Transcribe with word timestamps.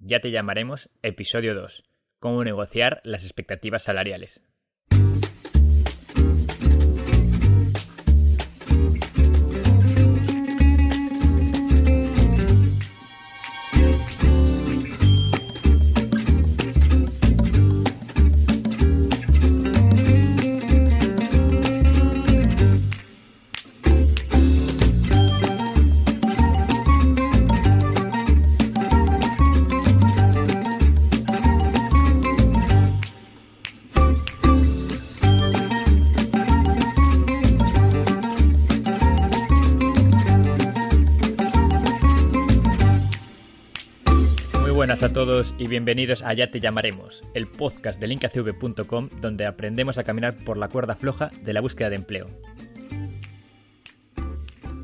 Ya 0.00 0.20
te 0.20 0.30
llamaremos 0.30 0.90
episodio 1.02 1.54
2. 1.54 1.82
Cómo 2.20 2.44
negociar 2.44 3.00
las 3.04 3.24
expectativas 3.24 3.82
salariales. 3.82 4.42
A 45.02 45.12
todos 45.12 45.54
y 45.58 45.68
bienvenidos 45.68 46.24
a 46.24 46.34
Ya 46.34 46.50
Te 46.50 46.58
Llamaremos, 46.58 47.22
el 47.32 47.46
podcast 47.46 48.00
de 48.00 48.08
linkacv.com 48.08 49.08
donde 49.20 49.46
aprendemos 49.46 49.96
a 49.96 50.02
caminar 50.02 50.34
por 50.34 50.56
la 50.56 50.66
cuerda 50.66 50.96
floja 50.96 51.30
de 51.44 51.52
la 51.52 51.60
búsqueda 51.60 51.88
de 51.88 51.96
empleo. 51.96 52.26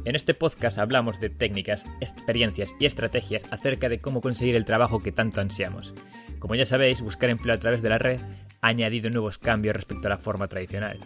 En 0.05 0.15
este 0.15 0.33
podcast 0.33 0.79
hablamos 0.79 1.19
de 1.19 1.31
técnicas, 1.31 1.85
experiencias 2.01 2.73
y 2.79 2.87
estrategias 2.87 3.43
acerca 3.51 3.89
de 3.89 4.01
cómo 4.01 4.21
conseguir 4.21 4.55
el 4.55 4.65
trabajo 4.65 5.01
que 5.01 5.11
tanto 5.11 5.41
ansiamos. 5.41 5.93
Como 6.39 6.55
ya 6.55 6.67
sabéis, 6.67 7.01
buscar 7.01 7.31
empleo 7.31 7.57
a 7.57 7.59
través 7.59 7.83
de 7.83 7.89
la 7.89 7.99
red 7.99 8.21
ha 8.61 8.69
añadido 8.69 9.11
nuevos 9.11 9.39
cambios 9.39 9.75
respecto 9.75 10.07
a 10.07 10.11
la 10.11 10.19
forma 10.19 10.47
tradicional. 10.47 11.01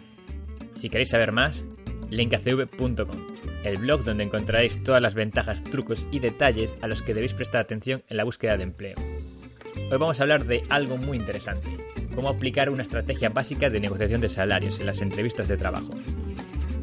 Si 0.75 0.87
queréis 0.87 1.09
saber 1.09 1.31
más, 1.31 1.65
linkacv.com, 2.09 3.27
el 3.63 3.77
blog 3.77 4.03
donde 4.03 4.23
encontraréis 4.23 4.83
todas 4.83 5.01
las 5.01 5.13
ventajas, 5.13 5.63
trucos 5.63 6.05
y 6.11 6.19
detalles 6.19 6.77
a 6.81 6.87
los 6.87 7.01
que 7.01 7.13
debéis 7.13 7.33
prestar 7.33 7.61
atención 7.61 8.03
en 8.09 8.17
la 8.17 8.23
búsqueda 8.23 8.57
de 8.57 8.63
empleo. 8.63 8.95
Hoy 9.91 9.97
vamos 9.97 10.19
a 10.19 10.23
hablar 10.23 10.45
de 10.45 10.63
algo 10.69 10.97
muy 10.97 11.17
interesante, 11.17 11.69
cómo 12.13 12.29
aplicar 12.29 12.69
una 12.69 12.83
estrategia 12.83 13.29
básica 13.29 13.69
de 13.69 13.79
negociación 13.79 14.21
de 14.21 14.29
salarios 14.29 14.79
en 14.79 14.85
las 14.85 15.01
entrevistas 15.01 15.47
de 15.47 15.57
trabajo. 15.57 15.89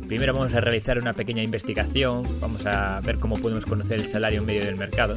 Primero 0.09 0.35
vamos 0.35 0.55
a 0.55 0.61
realizar 0.61 0.99
una 0.99 1.13
pequeña 1.13 1.43
investigación, 1.43 2.23
vamos 2.41 2.65
a 2.65 3.01
ver 3.01 3.19
cómo 3.19 3.37
podemos 3.37 3.67
conocer 3.67 4.01
el 4.01 4.09
salario 4.09 4.43
medio 4.43 4.65
del 4.65 4.77
mercado, 4.77 5.17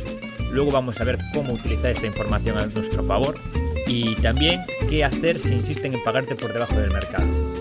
luego 0.52 0.72
vamos 0.72 1.00
a 1.00 1.04
ver 1.04 1.18
cómo 1.34 1.54
utilizar 1.54 1.92
esta 1.92 2.08
información 2.08 2.58
a 2.58 2.66
nuestro 2.66 3.04
favor 3.04 3.36
y 3.86 4.16
también 4.16 4.62
qué 4.90 5.04
hacer 5.04 5.40
si 5.40 5.54
insisten 5.54 5.94
en 5.94 6.04
pagarte 6.04 6.36
por 6.36 6.54
debajo 6.54 6.76
del 6.76 6.92
mercado. 6.92 7.59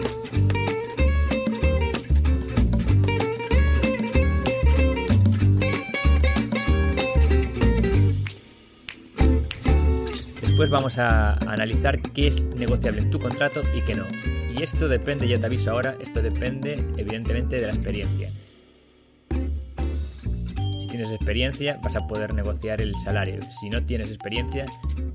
Después 10.58 10.70
vamos 10.70 10.98
a 10.98 11.34
analizar 11.48 12.02
qué 12.02 12.26
es 12.26 12.42
negociable 12.56 13.00
en 13.00 13.10
tu 13.10 13.20
contrato 13.20 13.62
y 13.76 13.80
qué 13.82 13.94
no. 13.94 14.04
Y 14.52 14.60
esto 14.60 14.88
depende, 14.88 15.28
ya 15.28 15.38
te 15.38 15.46
aviso 15.46 15.70
ahora, 15.70 15.94
esto 16.00 16.20
depende 16.20 16.84
evidentemente 16.96 17.60
de 17.60 17.66
la 17.68 17.74
experiencia. 17.74 18.28
Si 20.80 20.88
tienes 20.88 21.12
experiencia 21.12 21.78
vas 21.80 21.94
a 21.94 22.08
poder 22.08 22.34
negociar 22.34 22.80
el 22.80 22.92
salario. 22.96 23.38
Si 23.52 23.70
no 23.70 23.84
tienes 23.84 24.08
experiencia 24.08 24.66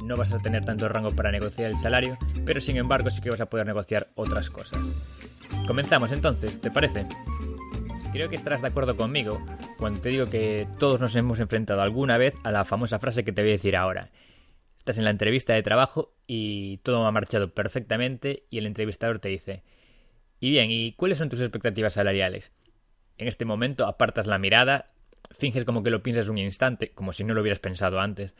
no 0.05 0.15
vas 0.15 0.33
a 0.33 0.39
tener 0.39 0.63
tanto 0.63 0.87
rango 0.87 1.11
para 1.13 1.29
negociar 1.29 1.71
el 1.71 1.75
salario, 1.75 2.17
pero 2.45 2.61
sin 2.61 2.77
embargo 2.77 3.09
sí 3.09 3.19
que 3.19 3.29
vas 3.29 3.41
a 3.41 3.47
poder 3.47 3.67
negociar 3.67 4.07
otras 4.15 4.49
cosas. 4.49 4.79
Comenzamos 5.67 6.13
entonces, 6.13 6.61
¿te 6.61 6.71
parece? 6.71 7.05
Creo 8.13 8.29
que 8.29 8.37
estarás 8.37 8.61
de 8.61 8.69
acuerdo 8.69 8.95
conmigo 8.95 9.45
cuando 9.77 9.99
te 9.99 10.07
digo 10.07 10.25
que 10.27 10.69
todos 10.79 11.01
nos 11.01 11.13
hemos 11.17 11.41
enfrentado 11.41 11.81
alguna 11.81 12.17
vez 12.17 12.33
a 12.45 12.51
la 12.51 12.63
famosa 12.63 12.97
frase 12.97 13.25
que 13.25 13.33
te 13.33 13.41
voy 13.41 13.49
a 13.49 13.55
decir 13.55 13.75
ahora. 13.75 14.09
Estás 14.83 14.97
en 14.97 15.05
la 15.05 15.11
entrevista 15.11 15.53
de 15.53 15.63
trabajo 15.63 16.13
y 16.27 16.79
todo 16.79 17.05
ha 17.05 17.11
marchado 17.13 17.53
perfectamente 17.53 18.43
y 18.49 18.57
el 18.57 18.65
entrevistador 18.65 19.19
te 19.19 19.29
dice, 19.29 19.63
y 20.41 20.49
bien, 20.49 20.71
¿y 20.71 20.91
cuáles 20.91 21.19
son 21.19 21.29
tus 21.29 21.39
expectativas 21.39 21.93
salariales? 21.93 22.51
En 23.17 23.29
este 23.29 23.45
momento 23.45 23.85
apartas 23.85 24.27
la 24.27 24.39
mirada, 24.39 24.91
finges 25.31 25.63
como 25.63 25.83
que 25.83 25.89
lo 25.89 26.03
piensas 26.03 26.27
un 26.27 26.37
instante, 26.37 26.91
como 26.91 27.13
si 27.13 27.23
no 27.23 27.33
lo 27.33 27.39
hubieras 27.39 27.59
pensado 27.59 28.01
antes, 28.01 28.35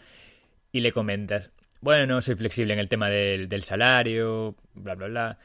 y 0.73 0.81
le 0.81 0.91
comentas, 0.91 1.51
bueno, 1.79 2.07
no 2.07 2.21
soy 2.21 2.35
flexible 2.35 2.73
en 2.73 2.79
el 2.79 2.89
tema 2.89 3.09
del, 3.09 3.63
salario, 3.63 4.57
bla, 4.73 4.95
bla, 4.95 5.07
bla. 5.07 5.39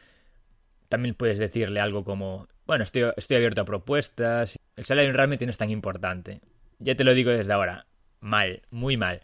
También 0.88 1.15
puedes 1.15 1.38
decirle 1.38 1.78
algo 1.78 2.03
como, 2.03 2.48
bueno, 2.66 2.82
estoy, 2.82 3.04
estoy 3.16 3.36
abierto 3.36 3.60
a 3.60 3.66
propuestas, 3.66 4.59
el 4.75 4.84
salario 4.84 5.12
realmente 5.12 5.47
no 5.47 5.50
es 5.50 5.59
tan 5.59 5.70
importante. 5.70 6.41
Ya 6.80 6.97
te 6.97 7.04
lo 7.04 7.15
digo 7.15 7.30
desde 7.30 7.53
ahora, 7.53 7.86
mal, 8.19 8.62
muy 8.72 8.97
mal 8.97 9.20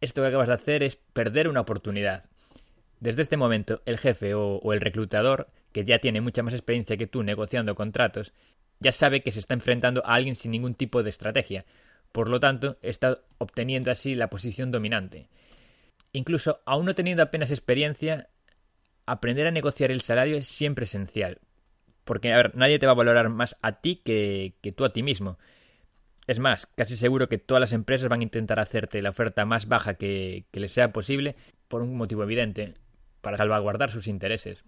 esto 0.00 0.22
que 0.22 0.28
acabas 0.28 0.48
de 0.48 0.54
hacer 0.54 0.82
es 0.82 0.96
perder 0.96 1.48
una 1.48 1.60
oportunidad. 1.60 2.24
Desde 3.00 3.22
este 3.22 3.36
momento, 3.36 3.80
el 3.86 3.98
jefe 3.98 4.34
o, 4.34 4.72
el 4.72 4.80
reclutador, 4.80 5.48
que 5.72 5.84
ya 5.84 5.98
tiene 5.98 6.20
mucha 6.20 6.42
más 6.42 6.54
experiencia 6.54 6.96
que 6.96 7.06
tú 7.06 7.22
negociando 7.22 7.74
contratos, 7.74 8.32
ya 8.78 8.92
sabe 8.92 9.22
que 9.22 9.32
se 9.32 9.40
está 9.40 9.54
enfrentando 9.54 10.04
a 10.04 10.14
alguien 10.14 10.36
sin 10.36 10.50
ningún 10.50 10.74
tipo 10.74 11.02
de 11.02 11.10
estrategia. 11.10 11.64
Por 12.12 12.28
lo 12.28 12.40
tanto, 12.40 12.78
está 12.82 13.20
obteniendo 13.38 13.90
así 13.90 14.14
la 14.14 14.28
posición 14.28 14.70
dominante. 14.70 15.28
Incluso, 16.12 16.60
aún 16.66 16.86
no 16.86 16.94
teniendo 16.94 17.22
apenas 17.22 17.50
experiencia, 17.50 18.28
aprender 19.06 19.46
a 19.46 19.50
negociar 19.50 19.90
el 19.90 20.02
salario 20.02 20.36
es 20.36 20.46
siempre 20.46 20.84
esencial. 20.84 21.38
Porque, 22.04 22.32
a 22.32 22.36
ver, 22.36 22.56
nadie 22.56 22.78
te 22.78 22.86
va 22.86 22.92
a 22.92 22.96
valorar 22.96 23.28
más 23.28 23.56
a 23.62 23.80
ti 23.80 23.96
que, 23.96 24.54
que 24.60 24.72
tú 24.72 24.84
a 24.84 24.92
ti 24.92 25.02
mismo. 25.02 25.38
Es 26.30 26.38
más, 26.38 26.68
casi 26.76 26.96
seguro 26.96 27.28
que 27.28 27.38
todas 27.38 27.60
las 27.60 27.72
empresas 27.72 28.08
van 28.08 28.20
a 28.20 28.22
intentar 28.22 28.60
hacerte 28.60 29.02
la 29.02 29.10
oferta 29.10 29.44
más 29.46 29.66
baja 29.66 29.94
que, 29.94 30.44
les 30.52 30.70
sea 30.70 30.92
posible 30.92 31.34
por 31.66 31.82
un 31.82 31.96
motivo 31.96 32.22
evidente, 32.22 32.74
para 33.20 33.36
salvaguardar 33.36 33.90
sus 33.90 34.06
intereses. 34.06 34.62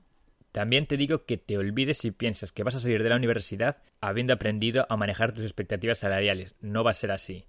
También 0.50 0.88
te 0.88 0.96
digo 0.96 1.24
que 1.24 1.36
te 1.36 1.56
olvides 1.58 1.98
si 1.98 2.10
piensas 2.10 2.50
que 2.50 2.64
vas 2.64 2.74
a 2.74 2.80
salir 2.80 3.04
de 3.04 3.10
la 3.10 3.14
universidad 3.14 3.76
habiendo 4.00 4.32
aprendido 4.32 4.86
a 4.88 4.96
manejar 4.96 5.30
tus 5.30 5.44
expectativas 5.44 5.98
salariales. 5.98 6.56
No 6.60 6.82
va 6.82 6.90
a 6.90 6.94
ser 6.94 7.12
así. 7.12 7.46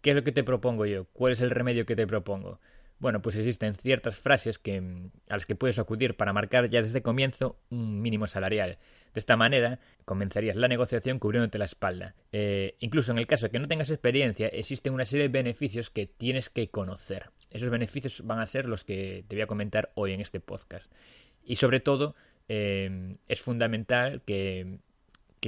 ¿Qué 0.00 0.10
es 0.10 0.16
lo 0.16 0.24
que 0.24 0.32
te 0.32 0.42
propongo 0.42 0.84
yo? 0.84 1.04
¿Cuál 1.12 1.34
es 1.34 1.40
el 1.40 1.50
remedio 1.50 1.86
que 1.86 1.94
te 1.94 2.08
propongo? 2.08 2.58
Bueno, 3.02 3.20
pues 3.20 3.34
existen 3.34 3.74
ciertas 3.74 4.14
frases 4.14 4.60
que, 4.60 4.78
a 5.28 5.34
las 5.34 5.44
que 5.44 5.56
puedes 5.56 5.80
acudir 5.80 6.16
para 6.16 6.32
marcar 6.32 6.70
ya 6.70 6.82
desde 6.82 7.02
comienzo 7.02 7.58
un 7.68 8.00
mínimo 8.00 8.28
salarial. 8.28 8.78
De 9.12 9.18
esta 9.18 9.36
manera, 9.36 9.80
comenzarías 10.04 10.54
la 10.54 10.68
negociación 10.68 11.18
cubriéndote 11.18 11.58
la 11.58 11.64
espalda. 11.64 12.14
Eh, 12.30 12.76
incluso 12.78 13.10
en 13.10 13.18
el 13.18 13.26
caso 13.26 13.46
de 13.46 13.50
que 13.50 13.58
no 13.58 13.66
tengas 13.66 13.90
experiencia, 13.90 14.46
existen 14.46 14.94
una 14.94 15.04
serie 15.04 15.24
de 15.24 15.32
beneficios 15.32 15.90
que 15.90 16.06
tienes 16.06 16.48
que 16.48 16.70
conocer. 16.70 17.30
Esos 17.50 17.70
beneficios 17.70 18.24
van 18.24 18.38
a 18.38 18.46
ser 18.46 18.68
los 18.68 18.84
que 18.84 19.24
te 19.26 19.34
voy 19.34 19.42
a 19.42 19.48
comentar 19.48 19.90
hoy 19.96 20.12
en 20.12 20.20
este 20.20 20.38
podcast. 20.38 20.88
Y 21.42 21.56
sobre 21.56 21.80
todo, 21.80 22.14
eh, 22.46 23.16
es 23.26 23.42
fundamental 23.42 24.22
que, 24.24 24.78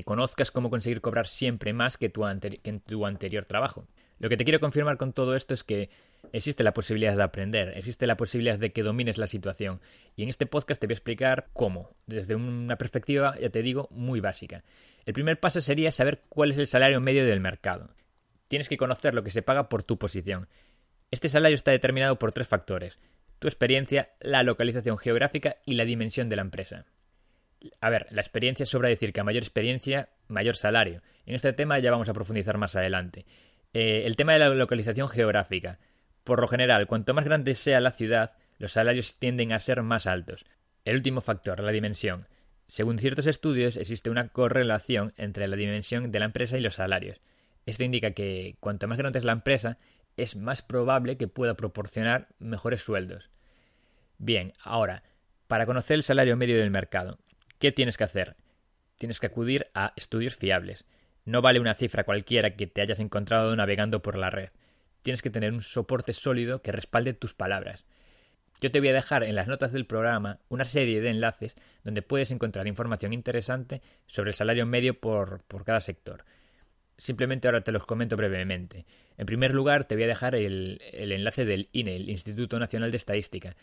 conozcas 0.04 0.50
cómo 0.50 0.70
conseguir 0.70 1.00
cobrar 1.00 1.28
siempre 1.28 1.72
más 1.72 1.98
que, 1.98 2.08
tu 2.08 2.22
que 2.40 2.60
en 2.64 2.80
tu 2.80 3.06
anterior 3.06 3.44
trabajo. 3.44 3.86
Lo 4.18 4.28
que 4.28 4.36
te 4.36 4.44
quiero 4.44 4.60
confirmar 4.60 4.96
con 4.96 5.12
todo 5.12 5.34
esto 5.34 5.54
es 5.54 5.64
que 5.64 5.90
existe 6.32 6.64
la 6.64 6.74
posibilidad 6.74 7.16
de 7.16 7.22
aprender, 7.22 7.76
existe 7.76 8.06
la 8.06 8.16
posibilidad 8.16 8.58
de 8.58 8.72
que 8.72 8.82
domines 8.82 9.18
la 9.18 9.26
situación. 9.26 9.80
Y 10.16 10.22
en 10.22 10.28
este 10.28 10.46
podcast 10.46 10.80
te 10.80 10.86
voy 10.86 10.92
a 10.92 10.96
explicar 10.96 11.48
cómo, 11.52 11.90
desde 12.06 12.34
una 12.34 12.76
perspectiva, 12.76 13.38
ya 13.38 13.50
te 13.50 13.62
digo, 13.62 13.88
muy 13.90 14.20
básica. 14.20 14.64
El 15.04 15.14
primer 15.14 15.40
paso 15.40 15.60
sería 15.60 15.90
saber 15.90 16.22
cuál 16.28 16.52
es 16.52 16.58
el 16.58 16.66
salario 16.66 17.00
medio 17.00 17.26
del 17.26 17.40
mercado. 17.40 17.90
Tienes 18.48 18.68
que 18.68 18.76
conocer 18.76 19.14
lo 19.14 19.22
que 19.22 19.30
se 19.30 19.42
paga 19.42 19.68
por 19.68 19.82
tu 19.82 19.98
posición. 19.98 20.48
Este 21.10 21.28
salario 21.28 21.54
está 21.54 21.70
determinado 21.70 22.18
por 22.18 22.32
tres 22.32 22.48
factores. 22.48 22.98
Tu 23.38 23.48
experiencia, 23.48 24.10
la 24.20 24.42
localización 24.42 24.96
geográfica 24.96 25.56
y 25.66 25.74
la 25.74 25.84
dimensión 25.84 26.28
de 26.28 26.36
la 26.36 26.42
empresa. 26.42 26.86
A 27.80 27.90
ver, 27.90 28.06
la 28.10 28.20
experiencia 28.20 28.66
sobra 28.66 28.88
decir 28.88 29.12
que 29.12 29.20
a 29.20 29.24
mayor 29.24 29.42
experiencia, 29.42 30.08
mayor 30.28 30.56
salario. 30.56 31.02
En 31.26 31.34
este 31.34 31.52
tema 31.52 31.78
ya 31.78 31.90
vamos 31.90 32.08
a 32.08 32.14
profundizar 32.14 32.58
más 32.58 32.76
adelante. 32.76 33.26
Eh, 33.74 34.04
el 34.06 34.16
tema 34.16 34.32
de 34.32 34.38
la 34.38 34.48
localización 34.48 35.08
geográfica. 35.08 35.78
Por 36.22 36.40
lo 36.40 36.48
general, 36.48 36.86
cuanto 36.86 37.12
más 37.12 37.24
grande 37.24 37.54
sea 37.54 37.80
la 37.80 37.90
ciudad, 37.90 38.36
los 38.58 38.72
salarios 38.72 39.16
tienden 39.18 39.52
a 39.52 39.58
ser 39.58 39.82
más 39.82 40.06
altos. 40.06 40.46
El 40.84 40.96
último 40.96 41.20
factor, 41.20 41.60
la 41.60 41.72
dimensión. 41.72 42.28
Según 42.68 42.98
ciertos 42.98 43.26
estudios, 43.26 43.76
existe 43.76 44.10
una 44.10 44.28
correlación 44.28 45.12
entre 45.16 45.48
la 45.48 45.56
dimensión 45.56 46.12
de 46.12 46.18
la 46.20 46.24
empresa 46.26 46.56
y 46.56 46.60
los 46.60 46.76
salarios. 46.76 47.20
Esto 47.66 47.82
indica 47.82 48.12
que 48.12 48.56
cuanto 48.60 48.86
más 48.86 48.96
grande 48.96 49.18
es 49.18 49.24
la 49.24 49.32
empresa, 49.32 49.78
es 50.16 50.36
más 50.36 50.62
probable 50.62 51.16
que 51.16 51.28
pueda 51.28 51.54
proporcionar 51.54 52.28
mejores 52.38 52.82
sueldos. 52.82 53.28
Bien, 54.18 54.52
ahora, 54.62 55.02
para 55.48 55.66
conocer 55.66 55.96
el 55.96 56.02
salario 56.04 56.36
medio 56.36 56.56
del 56.58 56.70
mercado, 56.70 57.18
¿qué 57.58 57.72
tienes 57.72 57.96
que 57.96 58.04
hacer? 58.04 58.36
Tienes 58.98 59.18
que 59.18 59.26
acudir 59.26 59.66
a 59.74 59.92
estudios 59.96 60.36
fiables. 60.36 60.84
No 61.24 61.42
vale 61.42 61.60
una 61.60 61.74
cifra 61.74 62.04
cualquiera 62.04 62.56
que 62.56 62.66
te 62.66 62.82
hayas 62.82 63.00
encontrado 63.00 63.54
navegando 63.56 64.02
por 64.02 64.16
la 64.16 64.30
red 64.30 64.50
tienes 65.04 65.22
que 65.22 65.30
tener 65.30 65.52
un 65.52 65.60
soporte 65.60 66.14
sólido 66.14 66.62
que 66.62 66.72
respalde 66.72 67.12
tus 67.12 67.34
palabras. 67.34 67.84
Yo 68.60 68.70
te 68.70 68.80
voy 68.80 68.88
a 68.88 68.94
dejar 68.94 69.22
en 69.22 69.34
las 69.34 69.46
notas 69.46 69.70
del 69.70 69.84
programa 69.84 70.40
una 70.48 70.64
serie 70.64 71.02
de 71.02 71.10
enlaces 71.10 71.56
donde 71.84 72.00
puedes 72.00 72.30
encontrar 72.30 72.66
información 72.66 73.12
interesante 73.12 73.82
sobre 74.06 74.30
el 74.30 74.34
salario 74.34 74.64
medio 74.64 74.98
por, 74.98 75.44
cada 75.64 75.80
sector. 75.80 76.24
Simplemente 76.96 77.46
ahora 77.46 77.60
te 77.60 77.72
los 77.72 77.84
comento 77.84 78.16
brevemente. 78.16 78.86
En 79.18 79.26
primer 79.26 79.52
lugar, 79.52 79.84
te 79.84 79.94
voy 79.94 80.04
a 80.04 80.08
dejar 80.08 80.34
el, 80.34 80.80
el 80.92 81.12
enlace 81.12 81.44
del 81.44 81.68
INE, 81.72 81.96
el 81.96 82.08
Instituto 82.08 82.58
Nacional 82.58 82.90
de 82.90 82.96
Estadística. 82.96 83.56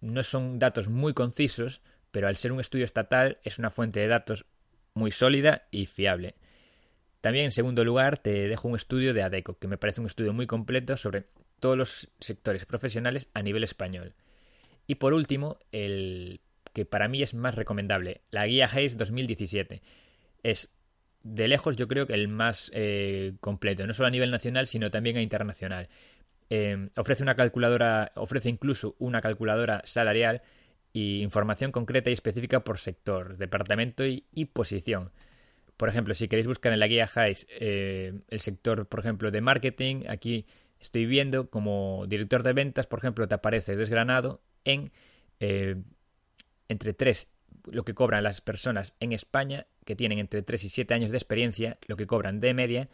No 0.00 0.24
son 0.24 0.58
datos 0.58 0.88
muy 0.88 1.14
concisos, 1.14 1.82
pero 2.10 2.26
al 2.26 2.36
ser 2.36 2.50
un 2.50 2.58
estudio 2.58 2.84
estatal 2.84 3.38
es 3.44 3.60
una 3.60 3.70
fuente 3.70 4.00
de 4.00 4.08
datos 4.08 4.44
muy 4.92 5.12
sólida 5.12 5.68
y 5.70 5.86
fiable. 5.86 6.34
También, 7.24 7.46
en 7.46 7.52
segundo 7.52 7.84
lugar, 7.84 8.18
te 8.18 8.48
dejo 8.48 8.68
un 8.68 8.76
estudio 8.76 9.14
de 9.14 9.22
ADECO, 9.22 9.58
que 9.58 9.66
me 9.66 9.78
parece 9.78 10.02
un 10.02 10.06
estudio 10.08 10.34
muy 10.34 10.46
completo 10.46 10.98
sobre 10.98 11.24
todos 11.58 11.74
los 11.74 12.10
sectores 12.20 12.66
profesionales 12.66 13.30
a 13.32 13.40
nivel 13.40 13.64
español. 13.64 14.12
Y 14.86 14.96
por 14.96 15.14
último, 15.14 15.56
el 15.72 16.42
que 16.74 16.84
para 16.84 17.08
mí 17.08 17.22
es 17.22 17.32
más 17.32 17.54
recomendable, 17.54 18.20
la 18.30 18.46
guía 18.46 18.68
Hayes 18.70 18.98
2017. 18.98 19.80
Es 20.42 20.68
de 21.22 21.48
lejos 21.48 21.76
yo 21.76 21.88
creo 21.88 22.06
que 22.06 22.12
el 22.12 22.28
más 22.28 22.70
eh, 22.74 23.32
completo, 23.40 23.86
no 23.86 23.94
solo 23.94 24.08
a 24.08 24.10
nivel 24.10 24.30
nacional, 24.30 24.66
sino 24.66 24.90
también 24.90 25.16
a 25.16 25.22
internacional. 25.22 25.88
Eh, 26.50 26.90
ofrece 26.94 27.22
una 27.22 27.36
calculadora, 27.36 28.12
ofrece 28.16 28.50
incluso 28.50 28.96
una 28.98 29.22
calculadora 29.22 29.80
salarial 29.86 30.42
y 30.92 31.22
información 31.22 31.72
concreta 31.72 32.10
y 32.10 32.12
específica 32.12 32.60
por 32.60 32.76
sector, 32.76 33.38
departamento 33.38 34.04
y, 34.04 34.44
posición. 34.52 35.10
Por 35.76 35.88
ejemplo, 35.88 36.14
si 36.14 36.28
queréis 36.28 36.46
buscar 36.46 36.72
en 36.72 36.80
la 36.80 36.86
guía 36.86 37.08
Hayes 37.14 37.46
eh, 37.50 38.20
el 38.28 38.40
sector, 38.40 38.86
por 38.86 39.00
ejemplo, 39.00 39.30
de 39.30 39.40
marketing, 39.40 40.04
aquí 40.08 40.46
estoy 40.80 41.06
viendo 41.06 41.50
como 41.50 42.04
director 42.06 42.42
de 42.42 42.52
ventas, 42.52 42.86
por 42.86 43.00
ejemplo, 43.00 43.26
te 43.26 43.34
aparece 43.34 43.76
desgranado 43.76 44.40
en 44.64 44.92
eh, 45.40 45.76
entre 46.68 46.94
3, 46.94 47.28
lo 47.70 47.84
que 47.84 47.94
cobran 47.94 48.22
las 48.24 48.40
personas 48.40 48.94
en 49.00 49.12
España, 49.12 49.66
que 49.84 49.96
tienen 49.96 50.18
entre 50.18 50.42
3 50.42 50.64
y 50.64 50.68
7 50.68 50.94
años 50.94 51.10
de 51.10 51.16
experiencia, 51.16 51.78
lo 51.86 51.96
que 51.96 52.06
cobran 52.06 52.40
de 52.40 52.54
media, 52.54 52.88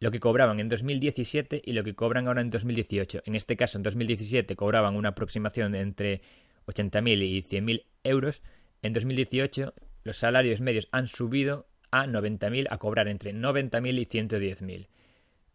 lo 0.00 0.10
que 0.10 0.20
cobraban 0.20 0.60
en 0.60 0.68
2017 0.68 1.62
y 1.64 1.72
lo 1.72 1.84
que 1.84 1.94
cobran 1.94 2.28
ahora 2.28 2.40
en 2.40 2.50
2018. 2.50 3.22
En 3.24 3.34
este 3.34 3.56
caso, 3.56 3.78
en 3.78 3.82
2017 3.82 4.56
cobraban 4.56 4.96
una 4.96 5.10
aproximación 5.10 5.72
de 5.72 5.80
entre 5.80 6.22
80.000 6.66 7.22
y 7.22 7.42
100.000 7.42 7.84
euros. 8.04 8.42
En 8.82 8.92
2018 8.92 9.74
los 10.04 10.16
salarios 10.16 10.60
medios 10.60 10.88
han 10.92 11.08
subido 11.08 11.66
a 11.90 12.06
90.000 12.06 12.66
a 12.70 12.78
cobrar 12.78 13.08
entre 13.08 13.32
90.000 13.34 13.98
y 13.98 14.06
110.000. 14.06 14.88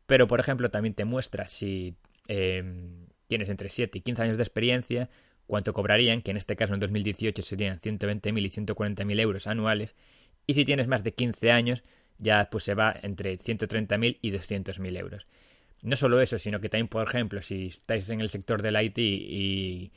Pero, 0.06 0.28
por 0.28 0.40
ejemplo, 0.40 0.70
también 0.70 0.94
te 0.94 1.06
muestra 1.06 1.48
si 1.48 1.96
em, 2.28 3.08
tienes 3.28 3.50
entre 3.50 3.70
7 3.70 3.98
y 3.98 4.02
15 4.02 4.22
años 4.24 4.38
de 4.38 4.44
experiencia, 4.44 5.10
cuánto 5.48 5.74
cobrarían, 5.74 6.22
que 6.22 6.32
en 6.32 6.38
este 6.38 6.56
caso 6.56 6.74
en 6.74 6.80
2018 6.80 7.42
serían 7.44 7.80
120.000 7.80 8.46
y 8.46 8.50
140.000 8.50 9.20
euros 9.20 9.48
anuales, 9.48 9.96
y 10.46 10.54
si 10.54 10.66
tienes 10.66 10.88
más 10.88 11.04
de 11.04 11.14
15 11.14 11.52
años, 11.52 11.84
ya 12.18 12.50
pues 12.52 12.64
se 12.64 12.76
va 12.76 12.96
entre 13.02 13.38
130.000 13.38 14.18
y 14.22 14.32
200.000 14.32 15.00
euros. 15.00 15.28
No 15.82 15.96
solo 15.96 16.22
eso, 16.22 16.40
sino 16.40 16.60
que 16.60 16.70
también, 16.70 16.88
por 16.88 17.06
ejemplo, 17.08 17.42
si 17.42 17.68
estáis 17.68 18.08
en 18.10 18.22
el 18.22 18.30
sector 18.30 18.62
del 18.62 18.82
IT 18.82 18.98
y 18.98 19.92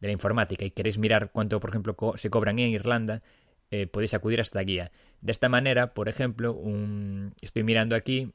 de 0.00 0.08
la 0.08 0.12
informática 0.12 0.64
y 0.64 0.70
queréis 0.70 0.98
mirar 0.98 1.30
cuánto, 1.32 1.60
por 1.60 1.70
ejemplo, 1.70 1.96
se 2.16 2.30
cobran 2.30 2.58
en 2.58 2.68
Irlanda, 2.68 3.22
eh, 3.70 3.86
podéis 3.86 4.14
acudir 4.14 4.38
a 4.38 4.42
esta 4.42 4.60
guía. 4.60 4.92
De 5.20 5.32
esta 5.32 5.48
manera, 5.48 5.94
por 5.94 6.08
ejemplo, 6.08 6.52
un... 6.52 7.34
estoy 7.42 7.62
mirando 7.62 7.96
aquí 7.96 8.32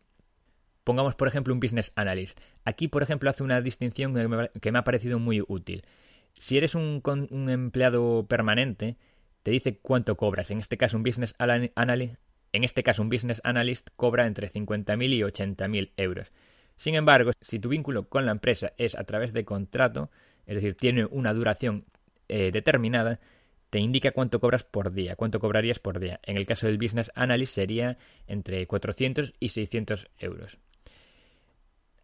Pongamos, 0.84 1.16
por 1.16 1.28
ejemplo, 1.28 1.54
un 1.54 1.60
business 1.60 1.92
analyst. 1.96 2.40
Aquí, 2.66 2.88
por 2.88 3.04
ejemplo, 3.04 3.30
hace 3.30 3.44
una 3.44 3.62
distinción 3.62 4.14
que 4.14 4.72
me, 4.72 4.80
ha 4.80 4.84
parecido 4.84 5.20
muy 5.20 5.44
útil. 5.48 5.84
Si 6.34 6.58
eres 6.58 6.76
un, 6.76 7.02
empleado 7.50 8.26
permanente, 8.28 8.98
te 9.44 9.52
dice 9.52 9.78
cuánto 9.78 10.18
cobras. 10.18 10.50
En 10.50 10.60
este 10.60 10.78
caso, 10.78 10.98
un 10.98 11.04
business 11.04 11.36
analyst, 11.38 12.16
en 12.52 12.64
este 12.64 12.84
caso, 12.84 13.02
un 13.02 13.10
business 13.10 13.42
analyst 13.44 13.90
cobra 13.96 14.26
entre 14.26 14.50
50.000 14.50 15.10
y 15.14 15.22
80.000 15.22 15.92
euros. 15.98 16.32
Sin 16.78 16.96
embargo, 16.96 17.32
si 17.42 17.60
tu 17.60 17.70
vínculo 17.70 18.10
con 18.10 18.26
la 18.26 18.32
empresa 18.32 18.74
es 18.78 18.96
a 18.96 19.04
través 19.04 19.34
de 19.34 19.46
contrato, 19.46 20.10
es 20.48 20.56
decir, 20.56 20.76
tiene 20.76 21.06
una 21.06 21.34
duración 21.34 21.86
eh, 22.28 22.50
determinada, 22.52 23.20
te 23.72 23.80
indica 23.80 24.12
cuánto 24.12 24.40
cobras 24.40 24.66
por 24.66 24.92
día, 24.92 25.16
cuánto 25.16 25.40
cobrarías 25.40 25.80
por 25.80 26.00
día. 26.00 26.20
En 26.24 26.38
el 26.38 26.46
caso 26.46 26.68
del 26.68 26.78
business 26.78 27.10
analyst 27.16 27.56
sería 27.56 27.98
entre 28.28 28.68
400 28.68 29.34
y 29.40 29.50
600 29.50 30.10
euros. 30.20 30.58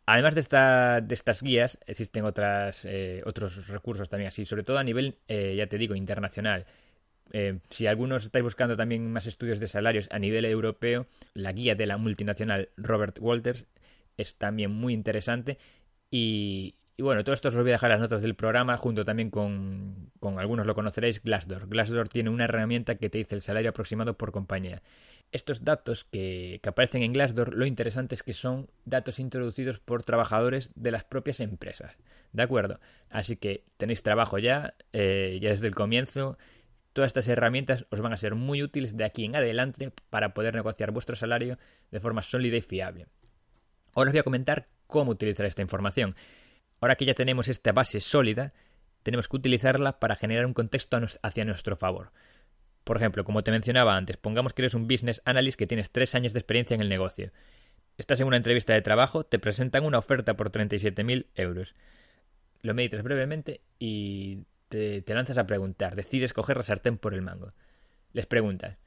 Además 0.06 0.34
de, 0.36 0.42
esta, 0.42 1.02
de 1.02 1.14
estas 1.14 1.44
guías, 1.44 1.78
existen 1.86 2.24
otras, 2.24 2.86
eh, 2.86 3.22
otros 3.26 3.68
recursos 3.68 4.08
también 4.08 4.30
así, 4.30 4.46
sobre 4.46 4.64
todo 4.64 4.78
a 4.78 4.84
nivel, 4.84 5.18
eh, 5.28 5.56
ya 5.58 5.68
te 5.68 5.78
digo, 5.78 5.94
internacional. 5.94 6.66
Eh, 7.34 7.60
si 7.70 7.86
algunos 7.86 8.24
estáis 8.24 8.44
buscando 8.44 8.78
también 8.78 9.12
más 9.12 9.28
estudios 9.28 9.60
de 9.60 9.68
salarios 9.68 10.08
a 10.10 10.20
nivel 10.20 10.46
europeo, 10.46 11.08
la 11.34 11.52
guía 11.52 11.76
de 11.76 11.86
la 11.86 11.98
multinacional 11.98 12.70
Robert 12.78 13.18
Walters 13.20 13.68
es 14.16 14.38
también 14.38 14.72
muy 14.72 14.94
interesante. 14.94 15.58
Y, 16.10 16.76
y 16.98 17.04
bueno, 17.04 17.24
todo 17.24 17.36
esto 17.36 17.50
os 17.50 17.56
voy 17.56 17.70
a 17.70 17.74
dejar 17.74 17.92
las 17.92 18.00
notas 18.00 18.24
del 18.24 18.34
programa, 18.34 18.76
junto 18.76 19.06
también 19.06 19.30
con, 19.30 20.10
con 20.20 20.40
algunos 20.40 20.66
lo 20.66 20.74
conoceréis, 20.74 21.22
Glassdoor. 21.22 21.68
Glassdoor 21.68 22.10
tiene 22.10 22.32
una 22.32 22.46
herramienta 22.46 22.96
que 22.96 23.12
te 23.12 23.20
dice 23.20 23.36
el 23.36 23.42
salario 23.42 23.70
aproximado 23.70 24.18
por 24.18 24.32
compañía. 24.32 24.82
Estos 25.32 25.64
datos 25.64 26.06
que, 26.06 26.60
aparecen 26.66 27.04
en 27.04 27.14
Glassdoor, 27.14 27.54
lo 27.54 27.68
interesante 27.68 28.16
es 28.16 28.24
que 28.24 28.34
son 28.34 28.72
datos 28.86 29.20
introducidos 29.20 29.80
por 29.80 30.02
trabajadores 30.02 30.72
de 30.74 30.90
las 30.90 31.04
propias 31.04 31.40
empresas. 31.40 31.96
¿De 32.32 32.42
acuerdo? 32.42 32.80
Así 33.12 33.36
que 33.36 33.64
tenéis 33.78 34.02
trabajo 34.02 34.40
ya, 34.40 34.74
eh, 34.92 35.38
ya 35.40 35.50
desde 35.50 35.68
el 35.68 35.76
comienzo. 35.76 36.40
Todas 36.94 37.10
estas 37.10 37.28
herramientas 37.28 37.86
os 37.92 38.02
van 38.02 38.14
a 38.14 38.18
ser 38.18 38.34
muy 38.34 38.64
útiles 38.64 38.98
de 38.98 39.04
aquí 39.04 39.24
en 39.24 39.36
adelante 39.36 39.92
para 40.10 40.34
poder 40.34 40.56
negociar 40.56 40.90
vuestro 40.90 41.16
salario 41.16 41.60
de 41.92 42.00
forma 42.00 42.24
sólida 42.24 42.58
y 42.58 42.62
fiable. 42.62 43.06
Ahora 43.94 44.10
os 44.10 44.14
voy 44.14 44.20
a 44.20 44.24
comentar 44.24 44.68
cómo 44.88 45.12
utilizar 45.12 45.46
esta 45.46 45.62
información. 45.62 46.16
Ahora 46.80 46.96
que 46.96 47.06
ya 47.06 47.14
tenemos 47.14 47.48
esta 47.48 47.72
base 47.72 48.02
sólida, 48.02 48.54
tenemos 49.04 49.28
que 49.28 49.38
utilizarla 49.38 50.00
para 50.00 50.16
generar 50.16 50.46
un 50.46 50.54
contexto 50.54 51.00
hacia 51.22 51.46
nuestro 51.46 51.76
favor. 51.78 52.12
Por 52.84 52.98
ejemplo, 52.98 53.24
como 53.24 53.44
te 53.44 53.52
mencionaba 53.52 53.98
antes, 53.98 54.18
pongamos 54.18 54.54
que 54.54 54.62
eres 54.62 54.74
un 54.74 54.88
business 54.88 55.22
analyst 55.26 55.58
que 55.58 55.68
tienes 55.68 55.92
tres 55.92 56.16
años 56.16 56.34
de 56.34 56.40
experiencia 56.40 56.76
en 56.76 56.82
el 56.82 56.90
negocio. 56.90 57.32
Estás 57.98 58.20
en 58.22 58.28
una 58.28 58.38
entrevista 58.38 58.74
de 58.74 58.82
trabajo, 58.82 59.24
te 59.24 59.40
presentan 59.40 59.84
una 59.84 59.98
oferta 59.98 60.36
por 60.36 60.52
37.000 60.52 61.26
euros. 61.36 61.74
Lo 62.62 62.74
meditas 62.74 63.04
brevemente 63.04 63.62
y 63.80 64.44
te, 64.70 65.02
te 65.02 65.14
lanzas 65.14 65.38
a 65.38 65.48
preguntar. 65.48 65.96
Decides 65.96 66.34
coger 66.34 66.58
la 66.58 66.64
sartén 66.64 66.98
por 66.98 67.14
el 67.14 67.22
mango. 67.22 67.54
Les 68.14 68.26
preguntas. 68.26 68.78